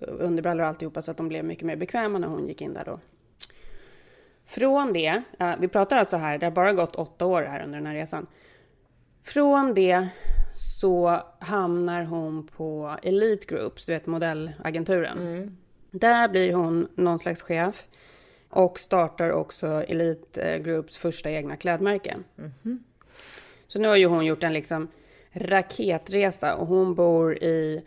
underbrallor 0.00 0.62
och 0.62 0.68
alltihopa 0.68 1.02
så 1.02 1.10
att 1.10 1.16
de 1.16 1.28
blev 1.28 1.44
mycket 1.44 1.64
mer 1.64 1.76
bekväma 1.76 2.18
när 2.18 2.28
hon 2.28 2.48
gick 2.48 2.60
in 2.60 2.74
där 2.74 2.84
då. 2.86 3.00
Från 4.46 4.92
det, 4.92 5.22
vi 5.58 5.68
pratar 5.68 5.96
alltså 5.96 6.16
här, 6.16 6.38
det 6.38 6.46
har 6.46 6.50
bara 6.50 6.72
gått 6.72 6.96
åtta 6.96 7.26
år 7.26 7.42
här 7.42 7.64
under 7.64 7.78
den 7.78 7.86
här 7.86 7.94
resan. 7.94 8.26
Från 9.22 9.74
det 9.74 10.08
så 10.54 11.22
hamnar 11.38 12.04
hon 12.04 12.46
på 12.46 12.96
Elite 13.02 13.46
Groups, 13.46 13.86
du 13.86 13.92
vet 13.92 14.06
modellagenturen. 14.06 15.56
Där 15.90 16.28
blir 16.28 16.52
hon 16.52 16.88
någon 16.94 17.18
slags 17.18 17.42
chef 17.42 17.86
och 18.48 18.78
startar 18.78 19.30
också 19.30 19.66
Elite 19.66 20.58
Groups 20.58 20.96
första 20.96 21.30
egna 21.30 21.56
klädmärke. 21.56 22.16
Så 23.66 23.78
nu 23.78 23.88
har 23.88 23.96
ju 23.96 24.06
hon 24.06 24.26
gjort 24.26 24.42
en 24.42 24.52
liksom 24.52 24.88
raketresa 25.32 26.54
och 26.54 26.66
hon 26.66 26.94
bor 26.94 27.36
i 27.42 27.84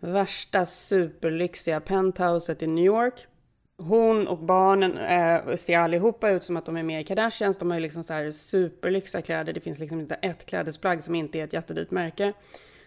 värsta 0.00 0.66
superlyxiga 0.66 1.80
penthouset 1.80 2.62
i 2.62 2.66
New 2.66 2.84
York. 2.84 3.26
Hon 3.76 4.28
och 4.28 4.38
barnen 4.38 4.98
eh, 4.98 5.56
ser 5.56 5.78
allihopa 5.78 6.30
ut 6.30 6.44
som 6.44 6.56
att 6.56 6.66
de 6.66 6.76
är 6.76 6.82
med 6.82 7.00
i 7.00 7.04
Kardashians. 7.04 7.56
De 7.56 7.70
har 7.70 7.78
ju 7.78 7.82
liksom 7.82 8.04
så 8.04 8.12
här 8.12 8.30
superlyxiga 8.30 9.22
kläder. 9.22 9.52
Det 9.52 9.60
finns 9.60 9.78
liksom 9.78 10.00
inte 10.00 10.14
ett 10.14 10.46
klädesplagg 10.46 11.02
som 11.02 11.14
inte 11.14 11.40
är 11.40 11.44
ett 11.44 11.52
jättedyrt 11.52 11.90
märke. 11.90 12.32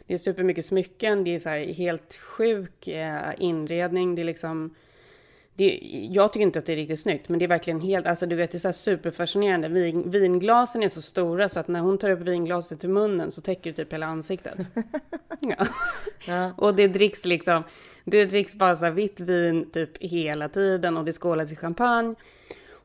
Det 0.08 0.14
är 0.14 0.18
supermycket 0.18 0.66
smycken. 0.66 1.24
Det 1.24 1.36
är 1.36 1.40
så 1.40 1.50
här 1.50 1.60
helt 1.60 2.16
sjuk 2.16 2.88
eh, 2.88 3.34
inredning. 3.38 4.16
Det 4.16 4.22
är 4.22 4.26
liksom... 4.26 4.76
Det, 5.58 5.80
jag 6.12 6.34
tycker 6.34 6.44
inte 6.44 6.60
att 6.60 6.66
det 6.66 6.72
är 6.72 6.76
riktigt 6.76 7.00
snyggt, 7.00 7.30
men 7.30 7.40
det 7.40 7.46
är 7.46 7.50
verkligen 7.50 7.82
helt, 7.82 8.08
alltså 8.08 8.26
du 8.26 8.36
vet 8.36 8.52
det 8.52 8.58
är 8.58 8.60
så 8.60 8.68
här 8.68 8.74
superfascinerande. 8.74 9.70
Vin, 9.70 10.12
vinglasen 10.12 10.84
är 10.84 10.90
så 10.90 11.02
stora 11.02 11.50
så 11.50 11.60
att 11.60 11.68
när 11.68 11.80
hon 11.80 11.98
tar 11.98 12.10
upp 12.10 12.20
vinglaset 12.20 12.80
till 12.80 12.90
munnen 12.90 13.32
så 13.32 13.42
täcker 13.42 13.70
det 13.70 13.76
typ 13.76 13.94
hela 13.94 14.06
ansiktet. 14.06 14.58
ja. 16.28 16.54
Och 16.58 16.76
det 16.76 16.88
dricks 16.88 17.26
liksom, 17.26 17.64
det 18.04 18.26
dricks 18.26 18.56
bara 18.56 18.76
så 18.76 18.90
vitt 18.90 19.20
vin 19.20 19.72
typ 19.72 19.98
hela 19.98 20.50
tiden 20.50 20.98
och 20.98 21.06
det 21.06 21.14
skålas 21.14 21.52
i 21.52 21.56
champagne. 21.56 22.16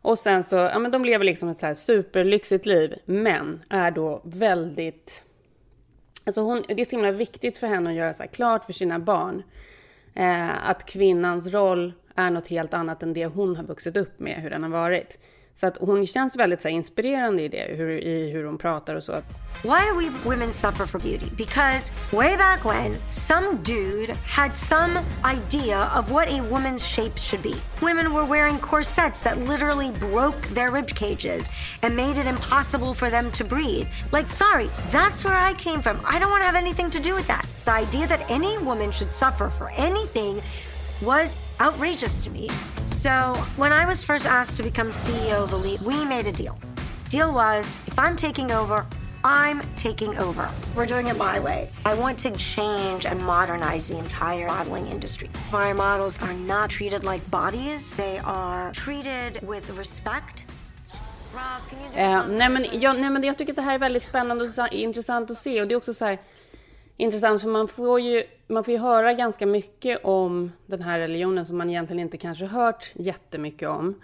Och 0.02 0.18
sen 0.18 0.44
så, 0.44 0.56
ja 0.56 0.78
men 0.78 0.90
de 0.90 1.04
lever 1.04 1.24
liksom 1.24 1.48
ett 1.48 1.58
så 1.58 1.66
här 1.66 1.74
superlyxigt 1.74 2.66
liv, 2.66 2.94
men 3.04 3.62
är 3.68 3.90
då 3.90 4.20
väldigt 4.24 5.24
Alltså 6.26 6.40
hon, 6.40 6.64
det 6.68 6.80
är 6.80 6.84
så 6.84 6.90
himla 6.90 7.12
viktigt 7.12 7.58
för 7.58 7.66
henne 7.66 7.90
att 7.90 7.96
göra 7.96 8.14
så 8.14 8.22
här 8.22 8.30
klart 8.30 8.64
för 8.64 8.72
sina 8.72 8.98
barn 8.98 9.42
eh, 10.14 10.68
att 10.68 10.86
kvinnans 10.86 11.46
roll 11.46 11.92
är 12.14 12.30
något 12.30 12.48
helt 12.48 12.74
annat 12.74 13.02
än 13.02 13.12
det 13.12 13.26
hon 13.26 13.56
har 13.56 13.64
vuxit 13.64 13.96
upp 13.96 14.20
med, 14.20 14.36
hur 14.36 14.50
den 14.50 14.62
har 14.62 14.70
varit. 14.70 15.18
Så 15.54 15.66
att 15.66 15.76
hon 15.80 16.06
känns 16.06 16.36
väldigt 16.36 16.60
så 16.60 16.68
här, 16.68 16.74
inspirerande 16.74 17.42
i 17.42 17.48
det, 17.48 17.76
hur, 17.76 17.90
i 17.90 18.30
hur 18.30 18.44
hon 18.44 18.58
pratar 18.58 18.94
och 18.94 19.02
så. 19.02 19.12
Why 19.62 19.80
do 19.90 19.98
we 19.98 20.10
women 20.24 20.52
suffer 20.52 20.86
for 20.86 20.98
beauty? 20.98 21.26
Because 21.36 21.92
way 22.12 22.36
back 22.36 22.64
when, 22.64 22.96
some 23.10 23.58
dude 23.62 24.16
had 24.26 24.56
some 24.56 24.98
idea 25.24 25.90
of 25.98 26.10
what 26.10 26.28
a 26.28 26.42
woman's 26.50 26.84
shape 26.84 27.18
should 27.18 27.42
be. 27.42 27.54
Women 27.80 28.12
were 28.12 28.24
wearing 28.24 28.58
corsets 28.58 29.20
that 29.20 29.38
literally 29.38 29.92
broke 29.92 30.40
their 30.54 30.70
rib 30.70 30.88
cages 30.88 31.48
and 31.82 31.94
made 31.94 32.18
it 32.18 32.26
impossible 32.26 32.94
for 32.94 33.10
them 33.10 33.30
to 33.32 33.44
breathe. 33.44 33.86
Like, 34.10 34.28
sorry, 34.30 34.70
that's 34.90 35.24
where 35.24 35.36
I 35.36 35.54
came 35.54 35.82
from. 35.82 36.00
I 36.04 36.18
don't 36.18 36.30
want 36.30 36.42
to 36.42 36.46
have 36.46 36.56
anything 36.56 36.90
to 36.90 37.00
do 37.00 37.14
with 37.14 37.26
that. 37.28 37.46
The 37.64 37.72
idea 37.72 38.06
that 38.08 38.30
any 38.30 38.58
woman 38.58 38.90
should 38.90 39.12
suffer 39.12 39.50
for 39.50 39.70
anything 39.76 40.42
was 41.02 41.36
outrageous 41.62 42.24
to 42.24 42.30
me. 42.30 42.48
So, 42.86 43.34
when 43.56 43.72
I 43.72 43.86
was 43.86 44.02
first 44.02 44.26
asked 44.26 44.56
to 44.56 44.64
become 44.64 44.90
CEO 44.90 45.44
of 45.44 45.52
Elite, 45.52 45.80
we 45.82 46.04
made 46.04 46.26
a 46.26 46.32
deal. 46.32 46.58
Deal 47.08 47.32
was 47.32 47.72
if 47.86 47.96
I'm 47.98 48.16
taking 48.16 48.50
over, 48.50 48.84
I'm 49.22 49.60
taking 49.76 50.18
over. 50.18 50.50
We're 50.74 50.86
doing 50.86 51.06
it 51.06 51.16
my 51.16 51.38
way. 51.38 51.70
I 51.84 51.94
want 51.94 52.18
to 52.20 52.30
change 52.32 53.06
and 53.06 53.20
modernize 53.22 53.86
the 53.86 53.98
entire 53.98 54.48
modeling 54.48 54.88
industry. 54.88 55.30
My 55.52 55.72
models 55.72 56.20
are 56.20 56.32
not 56.32 56.70
treated 56.70 57.04
like 57.04 57.22
bodies, 57.30 57.94
they 57.94 58.18
are 58.18 58.72
treated 58.72 59.46
with 59.46 59.70
respect. 59.78 60.44
Rob, 61.32 61.62
can 61.68 61.78
you 61.78 61.88
do 61.92 61.98
Eh, 61.98 62.26
nej, 62.38 62.48
men 62.48 62.66
jag, 62.80 63.00
nej 63.00 63.10
men 63.10 63.22
jag 63.24 63.38
tycker 63.38 63.52
att 63.52 63.56
det 63.56 63.62
här 63.62 63.74
är 63.74 63.78
väldigt 63.78 64.04
spännande 64.04 64.44
och 64.44 64.72
intressant 64.72 65.30
att 65.30 65.36
se 65.36 65.60
och 65.60 65.68
det 65.68 65.74
är 65.74 65.76
också 65.76 65.94
så 65.94 66.04
här 66.04 66.18
intressant 66.96 67.40
för 67.40 67.48
man 67.48 67.68
får 67.68 68.00
ju, 68.00 68.24
man 68.52 68.64
får 68.64 68.74
ju 68.74 68.80
höra 68.80 69.12
ganska 69.12 69.46
mycket 69.46 70.04
om 70.04 70.52
den 70.66 70.82
här 70.82 70.98
religionen 70.98 71.46
som 71.46 71.58
man 71.58 71.70
egentligen 71.70 72.00
inte 72.00 72.16
kanske 72.16 72.46
hört 72.46 72.92
jättemycket 72.94 73.68
om. 73.68 73.94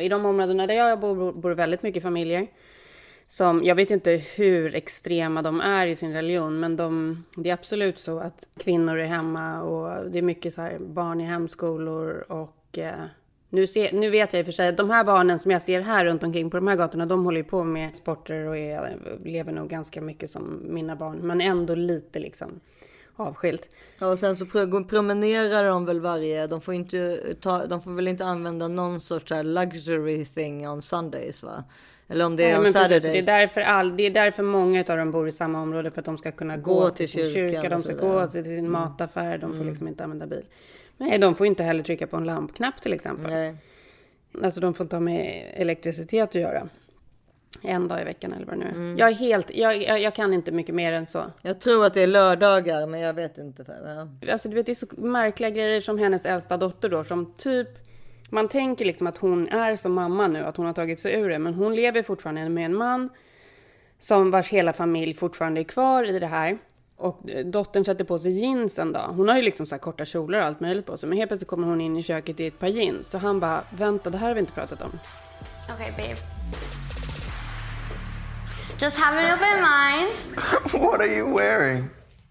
I 0.00 0.08
de 0.08 0.26
områdena 0.26 0.66
där 0.66 0.74
jag 0.74 1.00
bor, 1.00 1.32
bor 1.32 1.48
det 1.48 1.54
väldigt 1.54 1.82
mycket 1.82 2.02
familjer. 2.02 2.46
Som, 3.26 3.64
jag 3.64 3.74
vet 3.74 3.90
inte 3.90 4.10
hur 4.10 4.74
extrema 4.74 5.42
de 5.42 5.60
är 5.60 5.86
i 5.86 5.96
sin 5.96 6.12
religion, 6.12 6.60
men 6.60 6.76
de, 6.76 7.24
det 7.36 7.50
är 7.50 7.54
absolut 7.54 7.98
så 7.98 8.18
att 8.18 8.46
kvinnor 8.58 8.98
är 8.98 9.04
hemma 9.04 9.62
och 9.62 10.10
det 10.10 10.18
är 10.18 10.22
mycket 10.22 10.54
så 10.54 10.60
här 10.60 10.78
barn 10.78 11.20
i 11.20 11.24
hemskolor 11.24 12.24
och 12.28 12.78
eh, 12.78 12.94
nu, 13.50 13.66
ser, 13.66 13.92
nu 13.92 14.10
vet 14.10 14.32
jag 14.32 14.40
i 14.40 14.42
och 14.42 14.46
för 14.46 14.52
sig 14.52 14.68
att 14.68 14.76
de 14.76 14.90
här 14.90 15.04
barnen 15.04 15.38
som 15.38 15.50
jag 15.50 15.62
ser 15.62 15.80
här 15.80 16.04
runt 16.04 16.22
omkring 16.22 16.50
på 16.50 16.56
de 16.56 16.66
här 16.66 16.76
gatorna, 16.76 17.06
de 17.06 17.24
håller 17.24 17.38
ju 17.38 17.44
på 17.44 17.64
med 17.64 17.96
sporter 17.96 18.44
och 18.44 18.56
är, 18.56 18.98
lever 19.24 19.52
nog 19.52 19.68
ganska 19.68 20.00
mycket 20.00 20.30
som 20.30 20.62
mina 20.64 20.96
barn, 20.96 21.18
men 21.18 21.40
ändå 21.40 21.74
lite 21.74 22.18
liksom 22.18 22.60
avskilt. 23.16 23.68
Ja, 23.98 24.06
och 24.06 24.18
sen 24.18 24.36
så 24.36 24.46
pro- 24.46 24.84
promenerar 24.84 25.64
de 25.68 25.84
väl 25.84 26.00
varje, 26.00 26.46
de 26.46 26.60
får 26.60 26.74
inte 26.74 27.18
ta, 27.40 27.66
de 27.66 27.80
får 27.80 27.90
väl 27.90 28.08
inte 28.08 28.24
använda 28.24 28.68
någon 28.68 29.00
sorts 29.00 29.32
luxury 29.42 30.24
thing 30.26 30.68
on 30.68 30.82
Sundays 30.82 31.42
va? 31.42 31.64
Eller 32.08 32.26
om 32.26 32.36
det 32.36 32.44
är 32.44 32.50
Ja, 32.50 32.56
on 32.56 32.62
men 32.62 32.72
precis, 32.72 32.82
Saturdays. 32.88 33.26
det, 33.26 33.32
är 33.32 33.38
därför 33.40 33.60
all, 33.60 33.96
det 33.96 34.02
är 34.02 34.10
därför 34.10 34.42
många 34.42 34.80
av 34.88 34.96
dem 34.96 35.10
bor 35.10 35.28
i 35.28 35.32
samma 35.32 35.62
område 35.62 35.90
för 35.90 36.00
att 36.00 36.04
de 36.04 36.18
ska 36.18 36.32
kunna 36.32 36.56
gå, 36.56 36.74
Gå 36.74 36.90
till, 36.90 36.96
till 37.10 37.24
sin 37.26 37.34
kyrkan 37.34 37.62
kyrka, 37.62 37.68
de 37.76 37.82
ska 37.82 37.92
gå 37.94 38.26
till 38.28 38.44
sin 38.44 38.70
mataffär, 38.70 39.38
de 39.38 39.56
får 39.58 39.64
liksom 39.64 39.88
inte 39.88 40.04
använda 40.04 40.26
bil. 40.26 40.42
Nej, 40.96 41.18
de 41.18 41.34
får 41.34 41.46
inte 41.46 41.62
heller 41.64 41.82
trycka 41.82 42.06
på 42.06 42.16
en 42.16 42.24
lampknapp 42.24 42.82
till 42.82 42.92
exempel. 42.92 43.30
Nej. 43.30 43.56
Alltså 44.42 44.60
de 44.60 44.74
får 44.74 44.84
inte 44.84 44.96
ha 44.96 45.00
med 45.00 45.50
elektricitet 45.54 46.28
att 46.28 46.34
göra. 46.34 46.68
En 47.62 47.88
dag 47.88 48.00
i 48.00 48.04
veckan 48.04 48.32
eller 48.32 48.46
vad 48.46 48.54
det 48.54 48.58
nu 48.58 48.64
är. 48.64 48.70
Mm. 48.70 48.98
Jag 48.98 49.08
är 49.08 49.14
helt, 49.14 49.50
jag, 49.54 49.82
jag, 49.82 50.00
jag 50.00 50.14
kan 50.14 50.32
inte 50.32 50.52
mycket 50.52 50.74
mer 50.74 50.92
än 50.92 51.06
så. 51.06 51.24
Jag 51.42 51.60
tror 51.60 51.84
att 51.84 51.94
det 51.94 52.02
är 52.02 52.06
lördagar, 52.06 52.86
men 52.86 53.00
jag 53.00 53.14
vet 53.14 53.38
inte. 53.38 53.64
För, 53.64 54.08
ja. 54.22 54.32
Alltså 54.32 54.48
du 54.48 54.54
vet 54.54 54.66
det 54.66 54.72
är 54.72 54.74
så 54.74 54.86
märkliga 54.96 55.50
grejer 55.50 55.80
som 55.80 55.98
hennes 55.98 56.24
äldsta 56.24 56.56
dotter 56.56 56.88
då 56.88 57.04
som 57.04 57.34
typ 57.36 57.68
man 58.30 58.48
tänker 58.48 58.84
liksom 58.84 59.06
att 59.06 59.16
hon 59.16 59.48
är 59.48 59.76
som 59.76 59.92
mamma 59.92 60.26
nu, 60.26 60.44
att 60.44 60.56
hon 60.56 60.66
har 60.66 60.72
tagit 60.72 61.00
sig 61.00 61.14
ur 61.14 61.28
det, 61.28 61.38
men 61.38 61.54
hon 61.54 61.74
lever 61.74 62.02
fortfarande 62.02 62.48
med 62.48 62.64
en 62.64 62.74
man 62.74 63.08
som 63.98 64.30
vars 64.30 64.48
hela 64.48 64.72
familj 64.72 65.14
fortfarande 65.14 65.60
är 65.60 65.64
kvar 65.64 66.04
i 66.04 66.18
det 66.18 66.26
här. 66.26 66.58
Och 66.96 67.30
eh, 67.30 67.46
dottern 67.46 67.84
sätter 67.84 68.04
på 68.04 68.18
sig 68.18 68.32
jeans 68.32 68.78
en 68.78 68.92
dag. 68.92 69.08
Hon 69.08 69.28
har 69.28 69.36
ju 69.36 69.42
liksom 69.42 69.66
så 69.66 69.74
här 69.74 69.80
korta 69.80 70.04
kjolar 70.04 70.38
och 70.38 70.44
allt 70.44 70.60
möjligt 70.60 70.86
på 70.86 70.96
sig, 70.96 71.08
men 71.08 71.18
helt 71.18 71.28
plötsligt 71.28 71.48
kommer 71.48 71.66
hon 71.66 71.80
in 71.80 71.96
i 71.96 72.02
köket 72.02 72.40
i 72.40 72.46
ett 72.46 72.58
par 72.58 72.68
jeans. 72.68 73.10
Så 73.10 73.18
han 73.18 73.40
bara, 73.40 73.60
vänta, 73.70 74.10
det 74.10 74.18
här 74.18 74.28
har 74.28 74.34
vi 74.34 74.40
inte 74.40 74.52
pratat 74.52 74.82
om. 74.82 74.90
Okay, 75.74 75.90
babe. 75.96 76.20
Just 78.78 78.98
have 78.98 79.14
an 79.14 79.30
open 79.32 79.62
mind. 79.62 80.10
What 80.82 81.00
are 81.00 81.12
you 81.14 81.26
wearing? 81.26 81.90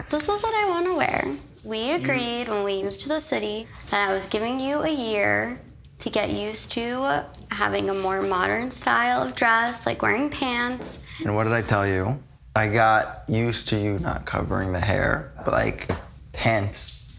This 0.09 0.23
is 0.23 0.43
what 0.43 0.53
I 0.53 0.69
want 0.69 0.85
to 0.85 0.95
wear. 0.95 1.27
We 1.63 1.91
agreed 1.91 2.49
when 2.49 2.63
we 2.63 2.83
moved 2.83 2.99
to 3.01 3.09
the 3.09 3.19
city 3.19 3.67
that 3.89 4.09
I 4.09 4.13
was 4.13 4.25
giving 4.25 4.59
you 4.59 4.81
a 4.81 4.89
year 4.89 5.59
to 5.99 6.09
get 6.09 6.31
used 6.31 6.71
to 6.73 7.23
having 7.49 7.89
a 7.89 7.93
more 7.93 8.21
modern 8.21 8.69
style 8.69 9.23
of 9.23 9.33
dress, 9.35 9.85
like 9.85 10.01
wearing 10.01 10.29
pants. 10.29 11.03
And 11.23 11.33
what 11.35 11.45
did 11.45 11.53
I 11.53 11.61
tell 11.61 11.87
you? 11.87 12.19
I 12.55 12.67
got 12.67 13.23
used 13.27 13.69
to 13.69 13.77
you 13.77 13.97
not 13.99 14.25
covering 14.25 14.73
the 14.73 14.79
hair, 14.81 15.31
but 15.45 15.53
like 15.53 15.89
pants. 16.33 17.17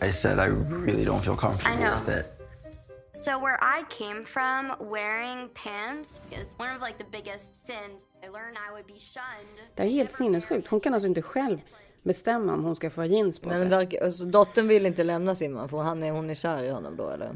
I 0.00 0.10
said 0.12 0.38
I 0.38 0.46
really 0.46 1.04
don't 1.04 1.24
feel 1.24 1.36
comfortable 1.36 1.76
I 1.76 1.80
know. 1.80 1.98
with 1.98 2.08
it. 2.10 2.32
So 3.14 3.36
where 3.38 3.58
I 3.60 3.82
came 3.90 4.24
from, 4.24 4.76
wearing 4.78 5.48
pants 5.54 6.20
is 6.30 6.46
one 6.56 6.74
of 6.74 6.80
like 6.80 6.98
the 6.98 7.04
biggest 7.04 7.66
sins. 7.66 8.04
Det 9.74 9.82
är 9.82 9.86
helt 9.86 10.12
sinnessjukt. 10.12 10.68
Hon 10.68 10.80
kan 10.80 10.94
alltså 10.94 11.08
inte 11.08 11.22
själv 11.22 11.58
bestämma 12.02 12.54
om 12.54 12.64
hon 12.64 12.76
ska 12.76 12.90
få 12.90 13.04
jeans 13.04 13.38
på 13.38 13.50
sig. 13.50 13.58
Men 13.58 13.68
verkar, 13.68 14.04
alltså, 14.04 14.24
dottern 14.24 14.68
vill 14.68 14.86
inte 14.86 15.04
lämna 15.04 15.34
sin 15.34 15.52
man 15.52 15.68
för 15.68 15.78
han 15.78 16.02
är, 16.02 16.10
hon 16.10 16.30
är 16.30 16.34
kär 16.34 16.64
i 16.64 16.70
honom 16.70 16.96
då 16.96 17.08
eller? 17.10 17.30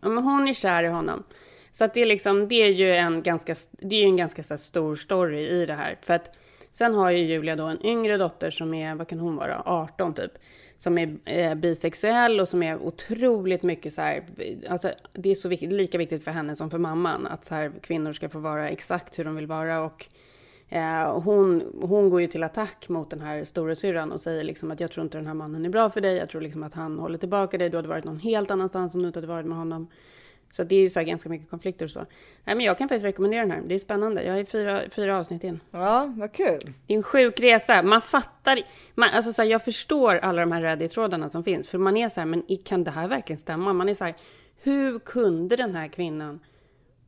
Ja, 0.00 0.08
men 0.08 0.24
hon 0.24 0.48
är 0.48 0.54
kär 0.54 0.84
i 0.84 0.88
honom. 0.88 1.24
Så 1.70 1.84
att 1.84 1.94
det 1.94 2.02
är 2.02 2.06
liksom, 2.06 2.48
det 2.48 2.54
är 2.54 2.68
ju 2.68 2.94
en 2.94 3.22
ganska, 3.22 3.54
det 3.70 3.96
är 3.96 4.04
en 4.04 4.16
ganska 4.16 4.42
så 4.42 4.54
här, 4.54 4.58
stor 4.58 4.96
story 4.96 5.48
i 5.48 5.66
det 5.66 5.74
här. 5.74 5.98
För 6.02 6.14
att 6.14 6.36
sen 6.72 6.94
har 6.94 7.10
ju 7.10 7.18
Julia 7.18 7.56
då 7.56 7.64
en 7.64 7.86
yngre 7.86 8.16
dotter 8.16 8.50
som 8.50 8.74
är, 8.74 8.94
vad 8.94 9.08
kan 9.08 9.18
hon 9.18 9.36
vara, 9.36 9.62
18 9.66 10.14
typ. 10.14 10.32
Som 10.78 10.98
är 10.98 11.18
eh, 11.24 11.54
bisexuell 11.54 12.40
och 12.40 12.48
som 12.48 12.62
är 12.62 12.82
otroligt 12.82 13.62
mycket 13.62 13.92
så 13.92 14.00
här, 14.00 14.24
alltså 14.68 14.92
det 15.12 15.30
är 15.30 15.34
så 15.34 15.48
vik 15.48 15.60
lika 15.60 15.98
viktigt 15.98 16.24
för 16.24 16.30
henne 16.30 16.56
som 16.56 16.70
för 16.70 16.78
mamman. 16.78 17.26
Att 17.26 17.44
så 17.44 17.54
här, 17.54 17.72
kvinnor 17.82 18.12
ska 18.12 18.28
få 18.28 18.38
vara 18.38 18.68
exakt 18.68 19.18
hur 19.18 19.24
de 19.24 19.36
vill 19.36 19.46
vara 19.46 19.80
och 19.80 20.08
Eh, 20.70 21.20
hon, 21.20 21.62
hon 21.80 22.10
går 22.10 22.20
ju 22.20 22.26
till 22.26 22.42
attack 22.42 22.88
mot 22.88 23.10
den 23.10 23.20
här 23.20 23.44
storasyrran 23.44 24.12
och 24.12 24.20
säger 24.20 24.44
liksom 24.44 24.70
att 24.70 24.80
jag 24.80 24.90
tror 24.90 25.04
inte 25.04 25.18
den 25.18 25.26
här 25.26 25.34
mannen 25.34 25.64
är 25.64 25.68
bra 25.68 25.90
för 25.90 26.00
dig. 26.00 26.16
Jag 26.16 26.28
tror 26.28 26.40
liksom 26.40 26.62
att 26.62 26.74
han 26.74 26.98
håller 26.98 27.18
tillbaka 27.18 27.58
dig. 27.58 27.70
Du 27.70 27.76
hade 27.76 27.88
varit 27.88 28.04
någon 28.04 28.18
helt 28.18 28.50
annanstans 28.50 28.94
om 28.94 29.02
du 29.02 29.06
inte 29.06 29.18
hade 29.18 29.26
varit 29.26 29.46
med 29.46 29.58
honom. 29.58 29.88
Så 30.50 30.64
det 30.64 30.76
är 30.76 30.80
ju 30.80 30.90
så 30.90 30.98
här 30.98 31.06
ganska 31.06 31.28
mycket 31.28 31.50
konflikter 31.50 31.84
och 31.84 31.90
så. 31.90 32.04
Nej, 32.44 32.56
men 32.56 32.60
jag 32.60 32.78
kan 32.78 32.88
faktiskt 32.88 33.06
rekommendera 33.06 33.40
den 33.40 33.50
här. 33.50 33.62
Det 33.66 33.74
är 33.74 33.78
spännande. 33.78 34.22
Jag 34.22 34.40
är 34.40 34.44
fyra, 34.44 34.82
fyra 34.90 35.18
avsnitt 35.18 35.44
in. 35.44 35.60
Ja, 35.70 36.14
vad 36.16 36.32
kul. 36.32 36.72
Det 36.86 36.94
är 36.94 36.96
en 36.96 37.02
sjuk 37.02 37.40
resa. 37.40 37.82
Man 37.82 38.02
fattar. 38.02 38.60
Man, 38.94 39.10
alltså 39.10 39.32
så 39.32 39.42
här, 39.42 39.48
jag 39.48 39.64
förstår 39.64 40.14
alla 40.14 40.40
de 40.40 40.52
här 40.52 40.62
Reddit-trådarna 40.62 41.30
som 41.30 41.44
finns. 41.44 41.68
För 41.68 41.78
man 41.78 41.96
är 41.96 42.08
så 42.08 42.20
här, 42.20 42.26
men 42.26 42.42
kan 42.64 42.84
det 42.84 42.90
här 42.90 43.08
verkligen 43.08 43.40
stämma? 43.40 43.72
Man 43.72 43.88
är 43.88 43.94
så 43.94 44.04
här, 44.04 44.14
hur 44.62 44.98
kunde 44.98 45.56
den 45.56 45.74
här 45.74 45.88
kvinnan 45.88 46.40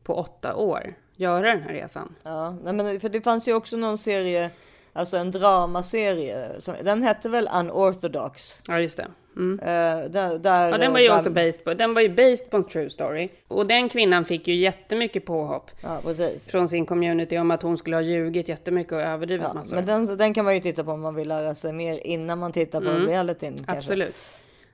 på 0.02 0.14
åtta 0.14 0.54
år 0.54 0.94
göra 1.16 1.48
den 1.48 1.62
här 1.62 1.72
resan? 1.72 2.14
Ja, 2.22 2.56
nej, 2.64 2.72
men 2.72 3.00
för 3.00 3.08
det 3.08 3.20
fanns 3.20 3.48
ju 3.48 3.54
också 3.54 3.76
någon 3.76 3.98
serie, 3.98 4.50
alltså 4.92 5.16
en 5.16 5.30
dramaserie. 5.30 6.60
Som, 6.60 6.74
den 6.82 7.02
hette 7.02 7.28
väl 7.28 7.48
Unorthodox? 7.54 8.58
Ja, 8.68 8.80
just 8.80 8.96
det. 8.96 9.06
Mm. 9.36 9.58
Eh, 9.60 10.10
där, 10.10 10.38
där, 10.38 10.68
Ja, 10.70 10.78
den 10.78 10.92
var 10.92 10.98
ju 11.00 11.08
där- 11.08 11.16
också 11.16 11.30
based 11.30 11.64
på, 11.64 11.74
den 11.74 11.94
var 11.94 12.00
ju 12.02 12.08
based 12.08 12.50
på 12.50 12.56
en 12.56 12.64
true 12.64 12.90
story. 12.90 13.28
Och 13.48 13.66
den 13.66 13.88
kvinnan 13.88 14.24
fick 14.24 14.48
ju 14.48 14.54
jättemycket 14.54 15.24
påhopp 15.26 15.70
Ja, 15.82 16.00
från 16.50 16.68
sin 16.68 16.86
community 16.86 17.38
om 17.38 17.50
att 17.50 17.62
hon 17.62 17.78
skulle 17.78 17.96
ha 17.96 18.00
ljugit 18.02 18.48
jättemycket 18.48 18.92
och 18.92 19.00
överdrivit 19.00 19.46
Ja, 19.48 19.54
massor. 19.54 19.76
men 19.76 19.86
den, 19.86 20.16
den 20.16 20.34
kan 20.34 20.44
man 20.44 20.54
ju 20.54 20.60
titta 20.60 20.84
på 20.84 20.90
om 20.90 21.00
man 21.00 21.14
vill 21.14 21.28
lära 21.28 21.54
sig 21.54 21.72
mer 21.72 22.06
innan 22.06 22.38
man 22.38 22.52
tittar 22.52 22.80
på 22.80 22.88
Mm. 22.90 23.06
realityn. 23.06 23.54
kanske. 23.56 23.72
Absolut. 23.72 24.16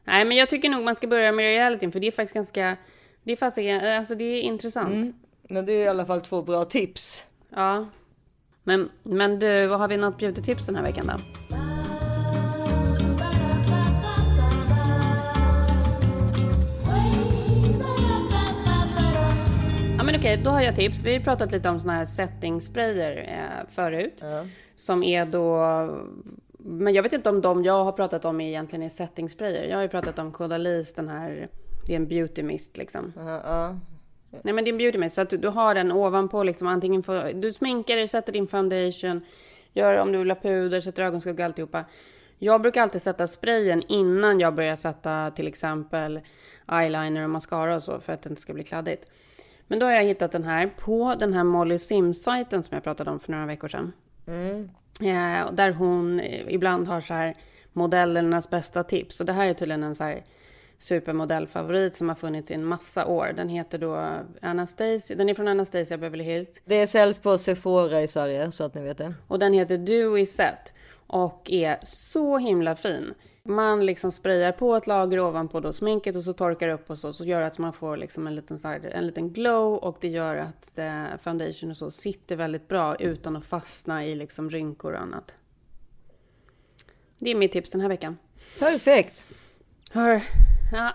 Nej, 0.05 0.25
men 0.25 0.37
jag 0.37 0.51
tycker 0.51 0.69
nog 0.69 0.85
man 0.85 0.97
ska 0.97 1.07
börja 1.07 1.33
med 1.33 1.43
realityn 1.45 1.93
för 1.93 2.01
det 2.01 2.07
är 2.07 2.11
faktiskt 2.13 2.35
ganska, 2.35 2.77
det 3.23 3.33
är 3.33 3.37
faktiskt, 3.37 3.83
alltså 3.85 4.15
det 4.15 4.25
är 4.25 4.41
intressant. 4.43 4.95
Mm. 4.95 5.13
Men 5.49 5.67
det 5.67 5.73
är 5.73 5.85
i 5.85 5.89
alla 5.89 6.07
fall 6.07 6.21
två 6.21 6.43
bra 6.43 6.65
tips. 6.65 7.25
Ja. 7.55 7.87
Men, 8.65 8.89
men 9.03 9.39
du, 9.39 9.69
har 9.69 9.89
vi 9.89 9.97
något 9.97 10.19
beauty-tips 10.21 10.67
den 10.67 10.77
här 10.77 10.83
veckan 10.83 11.07
då? 11.07 11.57
Okej, 20.27 20.43
då 20.45 20.51
har 20.51 20.61
jag 20.61 20.77
tips. 20.77 21.03
Vi 21.03 21.13
har 21.13 21.21
pratat 21.21 21.53
lite 21.53 21.69
om 21.69 21.81
såna 21.81 21.93
här 21.93 22.05
setting-sprayer 22.05 23.17
eh, 23.17 23.69
förut. 23.75 24.23
Som 24.75 25.03
är 25.03 25.27
då... 25.27 25.67
Men 26.59 26.95
jag 26.95 27.03
vet 27.03 27.13
inte 27.13 27.29
om 27.29 27.41
de 27.41 27.65
jag 27.65 27.85
har 27.85 27.93
pratat 27.93 28.25
om 28.25 28.41
egentligen 28.41 28.83
är 28.83 28.89
setting-sprayer. 28.89 29.69
Jag 29.69 29.77
har 29.77 29.83
ju 29.83 29.89
pratat 29.89 30.19
om 30.19 30.33
Caudalis, 30.33 30.95
den 30.95 31.09
här... 31.09 31.49
Det 31.87 31.93
är 31.93 31.97
en 31.97 32.09
beauty 32.09 32.43
mist 32.43 32.77
liksom. 32.77 33.13
Ja. 33.17 33.77
Nej 34.43 34.55
men 34.55 34.65
det 34.65 34.71
är 34.71 34.73
en 34.73 34.79
beauty 34.79 34.99
mist, 34.99 35.15
så 35.15 35.21
att 35.21 35.31
du, 35.31 35.37
du 35.37 35.49
har 35.49 35.75
den 35.75 35.93
ovanpå 35.93 36.43
liksom 36.43 36.67
antingen 36.67 37.03
för, 37.03 37.33
Du 37.33 37.53
sminkar 37.53 37.97
dig, 37.97 38.09
sätter 38.09 38.33
din 38.33 38.47
foundation, 38.47 39.25
gör 39.73 39.99
om 39.99 40.13
du 40.13 40.19
vill 40.19 40.31
ha 40.31 40.37
puder, 40.43 40.81
sätter 40.81 41.03
ögonskugga 41.03 41.45
alltihopa. 41.45 41.85
Jag 42.39 42.63
brukar 42.63 42.83
alltid 42.83 43.03
sätta 43.03 43.27
sprayen 43.27 43.83
innan 43.89 44.41
jag 44.41 44.55
börjar 44.55 44.77
sätta 44.77 45.31
till 45.31 45.47
exempel 45.47 46.21
eyeliner 46.73 47.25
och 47.25 47.31
mascara 47.31 47.77
och 47.77 47.83
så 47.83 48.01
för 48.01 48.13
att 48.13 48.23
det 48.23 48.31
inte 48.31 48.43
ska 48.43 48.55
bli 48.55 48.65
kladdigt. 48.65 49.09
Men 49.67 49.79
då 49.79 49.87
har 49.87 49.93
jag 49.93 50.05
hittat 50.05 50.33
den 50.33 50.45
här 50.45 50.71
på 50.79 51.15
den 51.19 51.33
här 51.33 51.45
Molly 51.45 51.79
Sims-sajten 51.79 52.63
som 52.63 52.75
jag 52.75 52.85
pratade 52.85 53.11
om 53.11 53.21
för 53.21 53.33
några 53.33 53.47
veckor 53.47 53.69
sedan. 53.69 53.93
Eh, 55.01 55.47
och 55.47 55.55
där 55.55 55.71
hon 55.73 56.21
eh, 56.21 56.55
ibland 56.55 56.89
har 56.89 57.01
så 57.01 57.15
här 57.15 57.35
modellernas 57.73 58.51
bästa 58.51 58.83
tips. 58.85 59.21
Och 59.21 59.27
det 59.27 59.33
här 59.33 59.47
är 59.47 59.55
tydligen 59.55 59.83
en 59.83 59.95
så 59.95 60.05
här 60.05 60.25
supermodellfavorit 60.79 61.97
som 61.97 62.09
har 62.09 62.17
funnits 62.17 62.51
i 62.51 62.55
en 62.55 62.65
massa 62.65 63.07
år. 63.07 63.33
Den 63.37 63.49
heter 63.49 63.79
då 63.79 64.09
Anastasia, 64.43 65.17
den 65.17 65.29
är 65.29 65.35
från 65.35 65.49
Anastasia 65.49 65.99
Beverly 65.99 66.25
Hills. 66.25 66.63
Det 66.65 66.87
säljs 66.87 67.19
på 67.19 67.39
Sephora 67.39 68.03
i 68.03 68.09
Sverige 68.09 68.53
så 68.53 68.65
att 68.65 68.75
ni 68.75 68.83
vet 68.83 68.99
det. 68.99 69.15
Och 69.29 69.39
den 69.39 69.53
heter 69.53 69.79
Dewy 69.79 70.27
Set 70.27 70.73
och 71.07 71.51
är 71.51 71.79
så 71.83 72.39
himla 72.39 72.77
fin. 72.77 73.15
Man 73.43 73.87
liksom 73.87 74.13
sprayar 74.13 74.53
på 74.53 74.77
ett 74.77 74.87
lager 74.87 75.21
ovanpå 75.21 75.61
då 75.61 75.73
sminket 75.73 76.17
och 76.17 76.23
så 76.23 76.33
torkar 76.33 76.67
det 76.67 76.75
upp 76.75 76.91
och 76.91 76.99
så, 76.99 77.13
så 77.13 77.25
gör 77.25 77.41
det 77.41 77.47
att 77.47 77.59
man 77.59 77.73
får 77.73 77.97
liksom 77.97 78.27
en 78.27 78.35
liten, 78.35 78.59
så 78.59 78.69
här, 78.69 78.81
en 78.81 79.07
liten 79.07 79.33
glow 79.33 79.75
och 79.75 79.97
det 80.01 80.09
gör 80.09 80.37
att 80.37 80.79
eh, 80.79 81.05
foundation 81.23 81.71
och 81.71 81.77
så 81.77 81.91
sitter 81.91 82.37
väldigt 82.37 82.69
bra 82.69 82.97
utan 82.97 83.37
att 83.37 83.47
fastna 83.47 84.07
i 84.07 84.15
liksom 84.15 84.51
rynkor 84.51 84.93
och 84.93 85.01
annat. 85.01 85.35
Det 87.19 87.31
är 87.31 87.35
mitt 87.35 87.53
tips 87.53 87.71
den 87.71 87.81
här 87.81 87.89
veckan. 87.89 88.17
Perfekt. 88.59 89.27
Hör, 89.91 90.23
ja. 90.73 90.93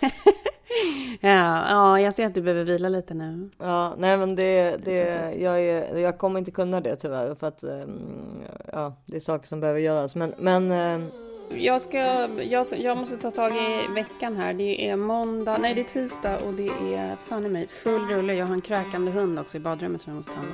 ja, 1.20 1.64
ja, 1.70 2.00
jag 2.00 2.14
ser 2.14 2.26
att 2.26 2.34
du 2.34 2.42
behöver 2.42 2.64
vila 2.64 2.88
lite 2.88 3.14
nu. 3.14 3.50
Ja, 3.58 3.94
nej 3.98 4.16
men 4.18 4.36
det, 4.36 4.76
det 4.84 5.32
jag, 5.38 5.60
är, 5.64 5.98
jag 5.98 6.18
kommer 6.18 6.38
inte 6.38 6.50
kunna 6.50 6.80
det 6.80 6.96
tyvärr 6.96 7.34
för 7.34 7.46
att 7.46 7.62
ehm, 7.62 8.00
ja, 8.72 8.96
det 9.06 9.16
är 9.16 9.20
saker 9.20 9.46
som 9.48 9.60
behöver 9.60 9.80
göras. 9.80 10.16
Men, 10.16 10.34
men 10.38 10.72
ehm, 10.72 11.10
Jag, 11.54 11.82
ska, 11.82 11.98
jag, 12.42 12.66
jag 12.78 12.96
måste 12.98 13.16
ta 13.16 13.30
tag 13.30 13.52
i 13.56 13.92
veckan 13.94 14.36
här. 14.36 14.54
Det 14.54 14.88
är 14.88 14.96
måndag, 14.96 15.58
nej 15.60 15.74
det 15.74 15.80
är 15.80 15.84
tisdag 15.84 16.38
och 16.46 16.52
det 16.54 16.68
är 16.94 17.16
fan 17.28 17.46
i 17.46 17.48
mig 17.48 17.66
full 17.68 18.08
rulle. 18.08 18.34
Jag 18.34 18.46
har 18.46 18.54
en 18.54 18.60
kräkande 18.60 19.10
hund 19.12 19.38
också 19.38 19.56
i 19.56 19.60
badrummet 19.60 20.02
som 20.02 20.10
jag 20.12 20.16
måste 20.16 20.32
ta 20.32 20.38
hand 20.38 20.52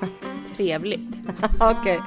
om. 0.00 0.08
Trevligt. 0.56 1.16
okej. 1.60 2.00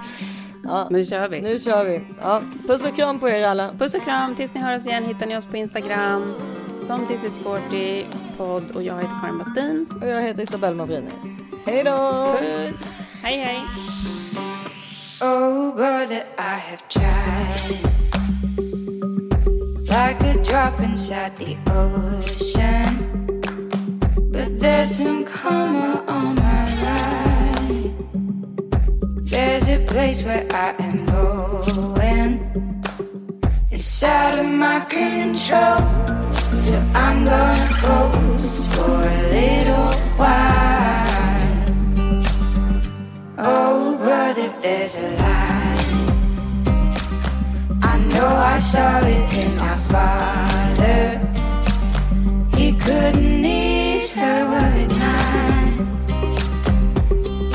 Ja, 0.64 0.88
Nu 0.90 1.06
kör 1.06 1.28
vi. 1.30 1.42
nu 1.42 1.60
kör 1.60 1.84
vi. 1.86 2.02
Ja, 2.22 2.42
puss 2.68 2.86
och 2.86 2.96
kram 2.96 3.20
på 3.20 3.30
er 3.30 3.46
alla. 3.48 3.74
Puss 3.80 3.94
och 3.96 4.02
kram. 4.04 4.36
Tills 4.36 4.54
ni 4.54 4.60
hör 4.60 4.76
oss 4.76 4.86
igen 4.88 5.06
hittar 5.06 5.26
ni 5.26 5.38
oss 5.38 5.46
på 5.46 5.58
Instagram. 5.58 6.34
Som 6.92 7.08
This 7.08 7.24
is 7.24 7.34
Sporty 7.34 8.06
podd 8.38 8.72
och 8.72 8.84
jag 8.84 8.96
heter 8.96 9.20
Karin 9.22 9.38
Bastin. 9.38 9.88
Och 10.02 10.08
jag 10.08 10.22
heter 10.22 10.44
Isabelle 10.44 10.76
Mavrini. 10.76 11.12
Hej 11.66 11.84
då! 11.84 12.36
Puss! 12.40 12.82
Hej 13.22 13.38
hej! 13.38 13.60
Oh, 15.22 15.76
brother, 15.76 16.24
I 16.38 16.60
have 16.70 16.82
tried. 16.90 17.78
Like 19.80 20.22
a 20.24 20.44
drop 20.44 20.80
inside 20.84 21.32
the 21.38 21.58
ocean. 21.72 22.98
But 24.32 24.60
there's 24.60 24.96
some 24.96 25.26
karma 25.26 26.04
on 26.08 26.36
my 26.36 26.66
ride. 26.84 27.94
There's 29.30 29.70
a 29.70 29.78
place 29.88 30.24
where 30.26 30.46
I 30.52 30.74
am 30.80 31.06
going. 31.06 32.40
It's 33.72 34.04
out 34.04 34.40
of 34.40 34.46
my 34.46 34.86
control. 34.90 36.01
So 36.72 36.80
I'm 36.96 37.26
gonna 37.26 37.70
coast 37.82 38.66
for 38.76 38.96
a 39.04 39.22
little 39.38 39.92
while. 40.16 41.66
Oh, 43.38 43.98
brother, 43.98 44.50
there's 44.62 44.96
a 44.96 45.10
light. 45.22 45.86
I 47.84 47.96
know 48.14 48.30
I 48.54 48.58
saw 48.58 49.00
it 49.00 49.38
in 49.38 49.52
my 49.58 49.76
father. 49.92 51.20
He 52.56 52.72
couldn't 52.86 53.44
ease 53.44 54.16
her 54.16 54.40
worried 54.52 54.96
mind, 55.06 55.76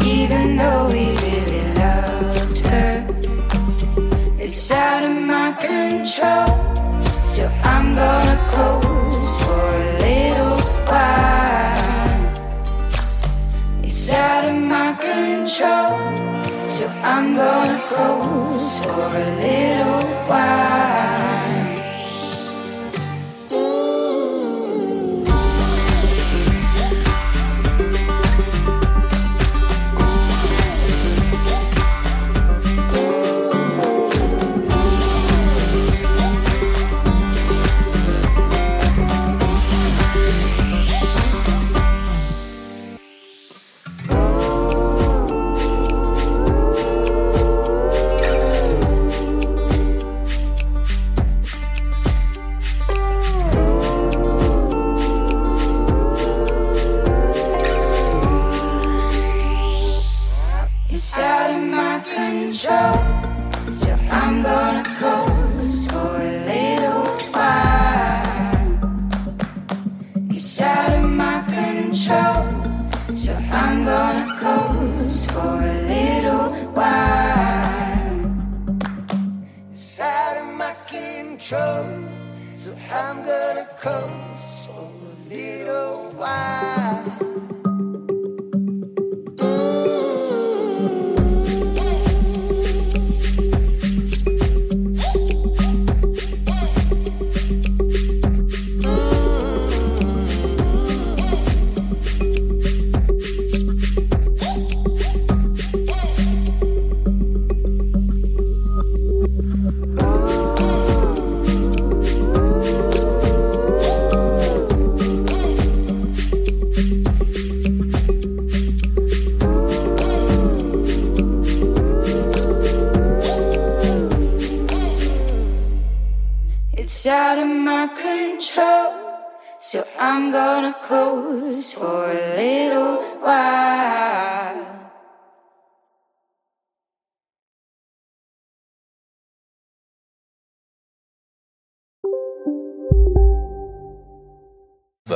even 0.05 0.57
though 0.59 0.89
he 0.91 1.07
really 1.25 1.65
loved 1.83 2.59
her. 2.67 2.93
It's 4.39 4.71
out 4.71 5.05
of 5.05 5.17
my 5.23 5.53
control, 5.53 6.49
so 7.25 7.49
I'm 7.65 7.95
gonna 7.95 8.37
coast 8.51 8.86
I'm 17.19 17.35
gonna 17.35 17.81
coast 17.89 18.85
for 18.85 18.91
a 18.91 19.37
little 19.41 20.03
while. 20.29 20.86
come 83.75 84.26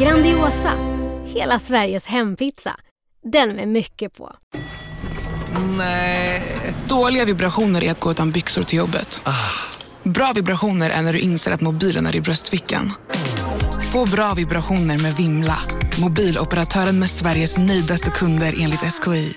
Grandiosa, 0.00 0.72
hela 1.24 1.58
Sveriges 1.58 2.06
hempizza. 2.06 2.76
Den 3.32 3.48
med 3.48 3.68
mycket 3.68 4.16
på. 4.16 4.32
Nej. 5.76 6.42
Dåliga 6.88 7.24
vibrationer 7.24 7.84
är 7.84 7.90
att 7.90 8.00
gå 8.00 8.10
utan 8.10 8.30
byxor 8.30 8.62
till 8.62 8.78
jobbet. 8.78 9.20
Bra 10.02 10.32
vibrationer 10.34 10.90
är 10.90 11.02
när 11.02 11.12
du 11.12 11.18
inser 11.18 11.50
att 11.50 11.60
mobilen 11.60 12.06
är 12.06 12.16
i 12.16 12.20
bröstfickan. 12.20 12.92
Få 13.92 14.06
bra 14.06 14.34
vibrationer 14.34 14.98
med 14.98 15.16
Vimla. 15.16 15.58
Mobiloperatören 16.00 16.98
med 16.98 17.10
Sveriges 17.10 17.58
nöjdaste 17.58 18.10
kunder 18.10 18.54
enligt 18.60 18.80
SKI. 18.80 19.36